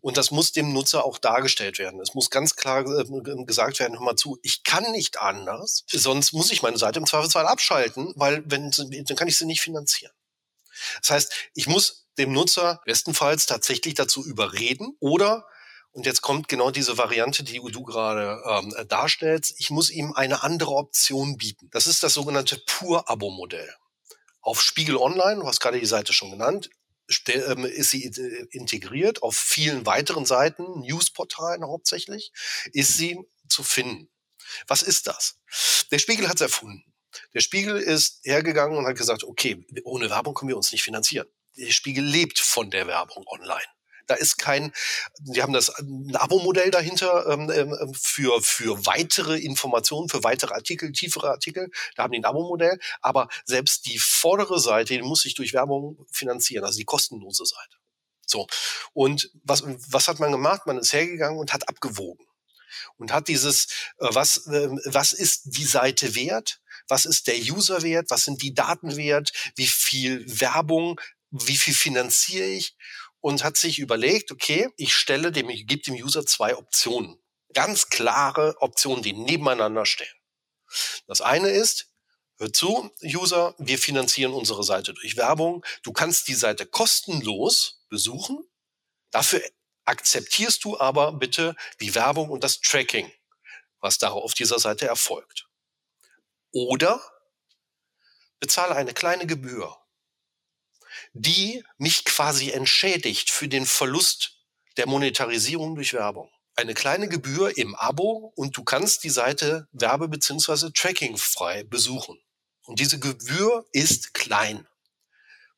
[0.00, 2.00] Und das muss dem Nutzer auch dargestellt werden.
[2.00, 6.32] Es muss ganz klar äh, gesagt werden, hör mal zu, ich kann nicht anders, sonst
[6.32, 10.12] muss ich meine Seite im Zweifelsfall abschalten, weil wenn, dann kann ich sie nicht finanzieren.
[11.00, 15.46] Das heißt, ich muss dem Nutzer bestenfalls tatsächlich dazu überreden oder
[15.94, 19.54] und jetzt kommt genau diese Variante, die du gerade ähm, darstellst.
[19.58, 21.70] Ich muss ihm eine andere Option bieten.
[21.70, 23.72] Das ist das sogenannte Pur-Abo-Modell.
[24.40, 26.68] Auf Spiegel Online, du hast gerade die Seite schon genannt,
[27.28, 29.22] ähm, ist sie äh, integriert.
[29.22, 32.32] Auf vielen weiteren Seiten, Newsportalen hauptsächlich,
[32.72, 34.10] ist sie zu finden.
[34.66, 35.38] Was ist das?
[35.92, 36.92] Der Spiegel hat es erfunden.
[37.34, 41.28] Der Spiegel ist hergegangen und hat gesagt, okay, ohne Werbung können wir uns nicht finanzieren.
[41.56, 43.62] Der Spiegel lebt von der Werbung online.
[44.06, 44.72] Da ist kein,
[45.20, 50.54] die haben das ein Abo-Modell dahinter ähm, ähm, ähm, für, für weitere Informationen, für weitere
[50.54, 51.70] Artikel, tiefere Artikel.
[51.96, 52.78] Da haben die ein Abo-Modell.
[53.00, 57.76] Aber selbst die vordere Seite, die muss sich durch Werbung finanzieren, also die kostenlose Seite.
[58.26, 58.46] So.
[58.92, 60.62] Und was, was hat man gemacht?
[60.66, 62.26] Man ist hergegangen und hat abgewogen
[62.96, 63.66] und hat dieses,
[63.98, 66.60] äh, was, äh, was ist die Seite wert?
[66.88, 68.10] Was ist der User wert?
[68.10, 69.32] Was sind die Daten wert?
[69.56, 71.00] Wie viel Werbung?
[71.30, 72.76] Wie viel finanziere ich?
[73.24, 77.18] Und hat sich überlegt, okay, ich stelle dem, ich gebe dem User zwei Optionen.
[77.54, 80.14] Ganz klare Optionen, die nebeneinander stehen.
[81.06, 81.88] Das eine ist,
[82.36, 85.64] hör zu, User, wir finanzieren unsere Seite durch Werbung.
[85.82, 88.46] Du kannst die Seite kostenlos besuchen.
[89.10, 89.40] Dafür
[89.86, 93.10] akzeptierst du aber bitte die Werbung und das Tracking,
[93.80, 95.48] was da auf dieser Seite erfolgt.
[96.52, 97.00] Oder
[98.38, 99.74] bezahle eine kleine Gebühr
[101.12, 104.38] die mich quasi entschädigt für den Verlust
[104.76, 106.30] der Monetarisierung durch Werbung.
[106.56, 110.70] Eine kleine Gebühr im Abo und du kannst die Seite werbe- bzw.
[110.72, 112.18] trackingfrei besuchen.
[112.66, 114.66] Und diese Gebühr ist klein.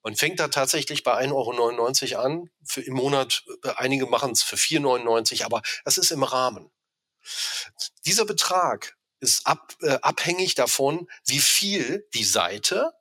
[0.02, 2.50] Man fängt da tatsächlich bei 1,99 Euro an.
[2.64, 6.70] Für im Monat, äh, einige machen es für 4,99, aber das ist im Rahmen.
[8.04, 12.92] Dieser Betrag ist ab, äh, abhängig davon, wie viel die Seite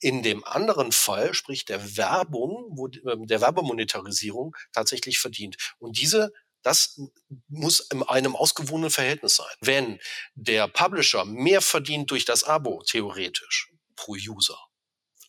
[0.00, 5.56] in dem anderen Fall, sprich der Werbung, wo, ähm, der Werbemonetarisierung tatsächlich verdient.
[5.78, 6.32] Und diese
[6.62, 7.00] das
[7.48, 9.54] muss in einem ausgewogenen Verhältnis sein.
[9.60, 10.00] Wenn
[10.34, 14.58] der Publisher mehr verdient durch das Abo, theoretisch, pro User,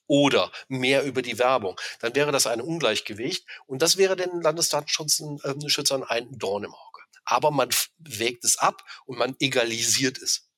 [0.07, 6.03] oder mehr über die Werbung, dann wäre das ein Ungleichgewicht und das wäre den Landesdatenschutzschützern
[6.03, 7.01] ein Dorn im Auge.
[7.25, 10.49] Aber man wägt es ab und man egalisiert es.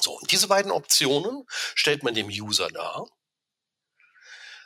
[0.00, 3.06] So, und diese beiden Optionen stellt man dem User dar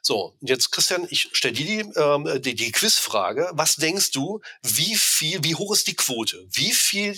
[0.06, 3.50] so, jetzt Christian, ich stelle dir die, ähm, die, die Quizfrage.
[3.54, 6.46] Was denkst du, wie viel, wie hoch ist die Quote?
[6.52, 7.16] Wie viel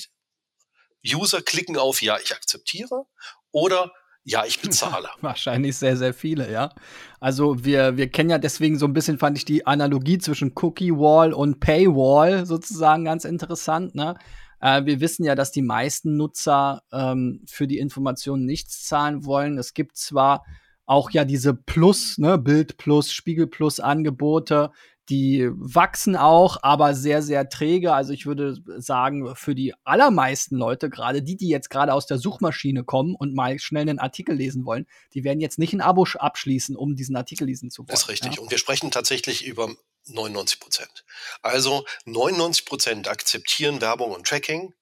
[1.07, 3.05] User klicken auf Ja, ich akzeptiere
[3.53, 3.93] oder
[4.25, 5.09] ja, ich bezahle.
[5.21, 6.75] Wahrscheinlich sehr, sehr viele, ja.
[7.21, 10.93] Also wir, wir kennen ja deswegen so ein bisschen, fand ich die Analogie zwischen Cookie
[10.93, 14.17] Wall und Paywall sozusagen ganz interessant, ne?
[14.61, 19.59] Äh, wir wissen ja, dass die meisten Nutzer ähm, für die Informationen nichts zahlen wollen.
[19.59, 20.43] Es gibt zwar
[20.89, 24.73] auch ja diese Plus, ne, Bild Plus, Spiegel Plus Angebote,
[25.11, 27.93] die wachsen auch, aber sehr, sehr träge.
[27.93, 32.19] Also ich würde sagen, für die allermeisten Leute, gerade die, die jetzt gerade aus der
[32.19, 36.07] Suchmaschine kommen und mal schnell einen Artikel lesen wollen, die werden jetzt nicht ein Abo
[36.19, 37.89] abschließen, um diesen Artikel lesen zu wollen.
[37.89, 38.37] Das ist richtig.
[38.37, 38.43] Ja?
[38.43, 39.71] Und wir sprechen tatsächlich über
[40.07, 41.05] 99 Prozent.
[41.43, 44.75] Also 99 Prozent akzeptieren Werbung und Tracking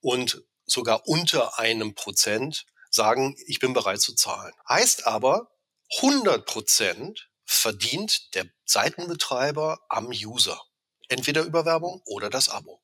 [0.00, 4.52] und sogar unter einem Prozent sagen, ich bin bereit zu zahlen.
[4.68, 5.50] Heißt aber,
[5.96, 10.60] 100 Prozent verdient der Seitenbetreiber am User.
[11.08, 12.82] Entweder über Werbung oder das Abo.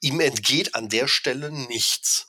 [0.00, 2.26] Ihm entgeht an der Stelle nichts.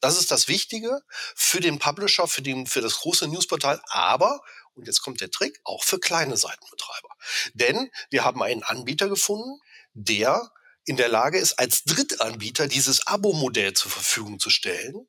[0.00, 1.00] Das ist das Wichtige
[1.34, 4.40] für den Publisher, für, den, für das große Newsportal, aber,
[4.74, 7.08] und jetzt kommt der Trick, auch für kleine Seitenbetreiber.
[7.52, 9.60] Denn wir haben einen Anbieter gefunden,
[9.92, 10.50] der
[10.84, 15.06] in der Lage ist, als Drittanbieter dieses Abo-Modell zur Verfügung zu stellen.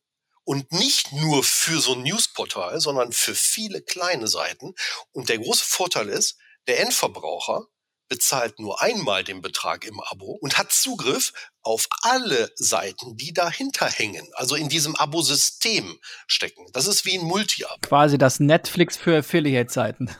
[0.51, 4.73] Und nicht nur für so ein Newsportal, sondern für viele kleine Seiten.
[5.13, 6.35] Und der große Vorteil ist,
[6.67, 7.67] der Endverbraucher
[8.09, 11.31] bezahlt nur einmal den Betrag im Abo und hat Zugriff
[11.61, 15.97] auf alle Seiten, die dahinter hängen, also in diesem Abo-System
[16.27, 16.65] stecken.
[16.73, 17.79] Das ist wie ein Multi-Abo.
[17.83, 20.13] Quasi das Netflix für Affiliate-Seiten.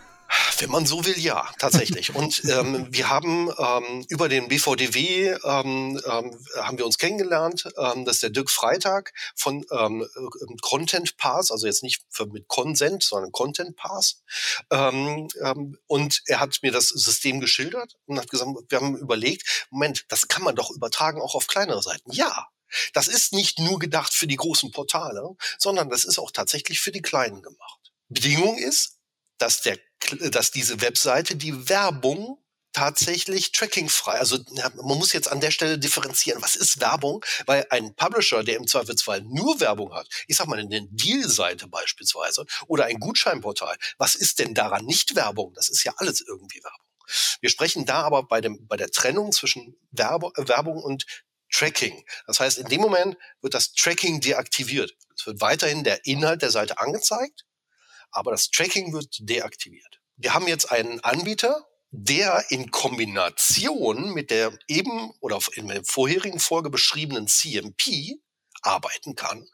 [0.60, 2.14] Wenn man so will, ja, tatsächlich.
[2.16, 7.68] Und ähm, wir haben ähm, über den BVDW ähm, ähm, haben wir uns kennengelernt.
[7.78, 10.08] Ähm, das ist der Dirk Freitag von ähm,
[10.62, 14.22] Content Pass, also jetzt nicht für, mit Consent, sondern Content Pass.
[14.70, 19.68] Ähm, ähm, und er hat mir das System geschildert und hat gesagt, wir haben überlegt,
[19.70, 22.12] Moment, das kann man doch übertragen auch auf kleinere Seiten.
[22.12, 22.48] Ja,
[22.94, 26.92] das ist nicht nur gedacht für die großen Portale, sondern das ist auch tatsächlich für
[26.92, 27.92] die kleinen gemacht.
[28.10, 28.98] Bedingung ist,
[29.38, 29.78] dass der
[30.32, 32.38] dass diese Webseite die Werbung
[32.74, 34.14] tatsächlich trackingfrei.
[34.14, 34.40] Also
[34.76, 36.42] man muss jetzt an der Stelle differenzieren.
[36.42, 37.24] Was ist Werbung?
[37.46, 42.46] Weil ein Publisher, der im Zweifelsfall nur Werbung hat, ich sag mal eine Deal-Seite beispielsweise
[42.68, 45.54] oder ein Gutscheinportal, was ist denn daran nicht Werbung?
[45.54, 46.86] Das ist ja alles irgendwie Werbung.
[47.42, 51.06] Wir sprechen da aber bei, dem, bei der Trennung zwischen Werbe, Werbung und
[51.52, 52.06] Tracking.
[52.28, 54.96] Das heißt, in dem Moment wird das Tracking deaktiviert.
[55.16, 57.44] Es wird weiterhin der Inhalt der Seite angezeigt,
[58.12, 60.02] aber das Tracking wird deaktiviert.
[60.18, 66.40] Wir haben jetzt einen Anbieter, der in Kombination mit der eben oder in der vorherigen
[66.40, 68.20] Folge beschriebenen CMP
[68.62, 69.48] arbeiten kann.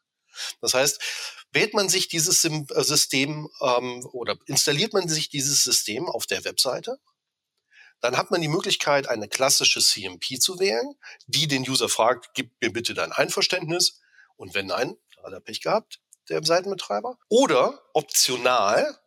[0.61, 1.01] Das heißt,
[1.51, 6.43] wählt man sich dieses äh, System ähm, oder installiert man sich dieses System auf der
[6.45, 6.99] Webseite,
[8.01, 10.95] dann hat man die Möglichkeit, eine klassische CMP zu wählen,
[11.25, 13.99] die den User fragt, gib mir bitte dein Einverständnis.
[14.35, 15.99] Und wenn nein, hat er Pech gehabt,
[16.29, 17.17] der Seitenbetreiber.
[17.29, 18.97] Oder optional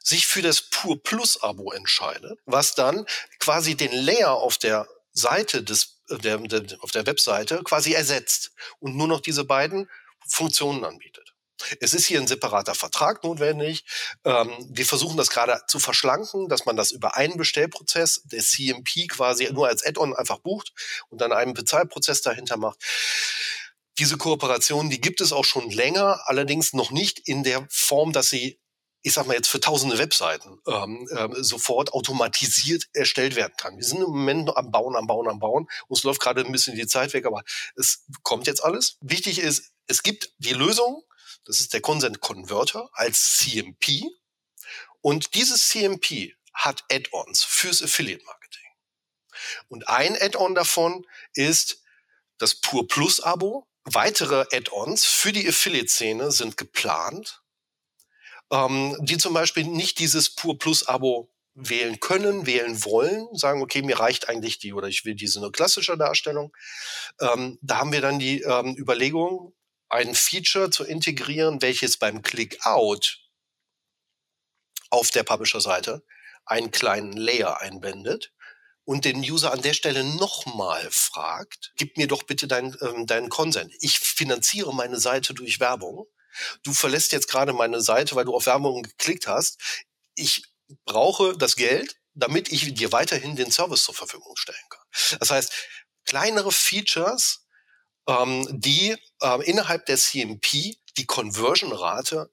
[0.00, 3.06] sich für das Pur Plus Abo entscheidet, was dann
[3.38, 8.52] quasi den Layer auf der Seite des, äh, der, der, auf der Webseite quasi ersetzt
[8.80, 9.88] und nur noch diese beiden
[10.28, 11.34] Funktionen anbietet.
[11.80, 13.84] Es ist hier ein separater Vertrag notwendig.
[14.24, 19.08] Ähm, wir versuchen das gerade zu verschlanken, dass man das über einen Bestellprozess, der CMP
[19.08, 20.72] quasi nur als Add-on einfach bucht
[21.08, 22.78] und dann einen Bezahlprozess dahinter macht.
[23.98, 28.30] Diese Kooperation, die gibt es auch schon länger, allerdings noch nicht in der Form, dass
[28.30, 28.60] sie
[29.06, 33.76] ich sag mal jetzt für tausende Webseiten ähm, äh, sofort automatisiert erstellt werden kann.
[33.76, 35.68] Wir sind im Moment noch am Bauen, am Bauen, am Bauen.
[35.88, 37.44] Uns läuft gerade ein bisschen die Zeit weg, aber
[37.76, 38.96] es kommt jetzt alles.
[39.02, 41.04] Wichtig ist, es gibt die Lösung,
[41.44, 44.04] das ist der Consent Converter als CMP.
[45.02, 48.64] Und dieses CMP hat Add-ons fürs Affiliate Marketing.
[49.68, 51.82] Und ein Add-on davon ist
[52.38, 53.68] das Pur Plus Abo.
[53.84, 57.44] Weitere Add-ons für die Affiliate-Szene sind geplant
[58.50, 63.82] ähm, die zum Beispiel nicht dieses Pur Plus Abo wählen können, wählen wollen, sagen, okay,
[63.82, 66.54] mir reicht eigentlich die oder ich will diese nur klassische Darstellung.
[67.20, 69.54] Ähm, da haben wir dann die ähm, Überlegung,
[69.88, 73.20] ein Feature zu integrieren, welches beim Click-Out
[74.90, 76.04] auf der Publisher-Seite
[76.44, 78.32] einen kleinen Layer einbindet
[78.84, 83.28] und den User an der Stelle nochmal fragt, gib mir doch bitte deinen ähm, deinen
[83.28, 83.72] Consent.
[83.80, 86.06] Ich finanziere meine Seite durch Werbung
[86.62, 89.58] du verlässt jetzt gerade meine Seite, weil du auf Werbung geklickt hast.
[90.14, 90.44] Ich
[90.84, 95.18] brauche das Geld, damit ich dir weiterhin den Service zur Verfügung stellen kann.
[95.18, 95.52] Das heißt,
[96.04, 97.46] kleinere Features,
[98.08, 102.30] ähm, die ähm, innerhalb der CMP die Conversion-Rate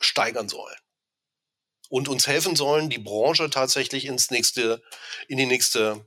[0.00, 0.76] steigern sollen
[1.92, 4.82] und uns helfen sollen, die Branche tatsächlich ins nächste,
[5.28, 6.06] in die nächste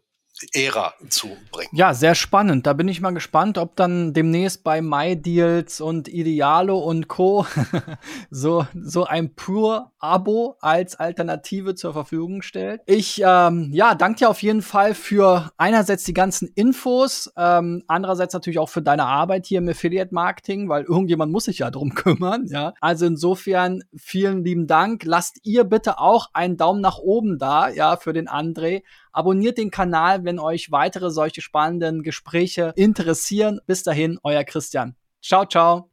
[0.54, 1.70] Ära zu bringen.
[1.74, 2.68] Ja, sehr spannend.
[2.68, 7.46] Da bin ich mal gespannt, ob dann demnächst bei MyDeals und Idealo und Co.
[8.30, 12.82] so, so ein Pure-Abo als Alternative zur Verfügung stellt.
[12.86, 18.34] Ich ähm, ja, danke dir auf jeden Fall für einerseits die ganzen Infos, ähm, andererseits
[18.34, 22.48] natürlich auch für deine Arbeit hier im Affiliate-Marketing, weil irgendjemand muss sich ja drum kümmern.
[22.48, 25.04] Ja, Also insofern vielen lieben Dank.
[25.06, 28.84] Lasst ihr bitte auch einen Daumen nach oben da, ja, für den André.
[29.16, 33.62] Abonniert den Kanal, wenn euch weitere solche spannenden Gespräche interessieren.
[33.66, 34.98] Bis dahin, euer Christian.
[35.22, 35.90] Ciao, ciao.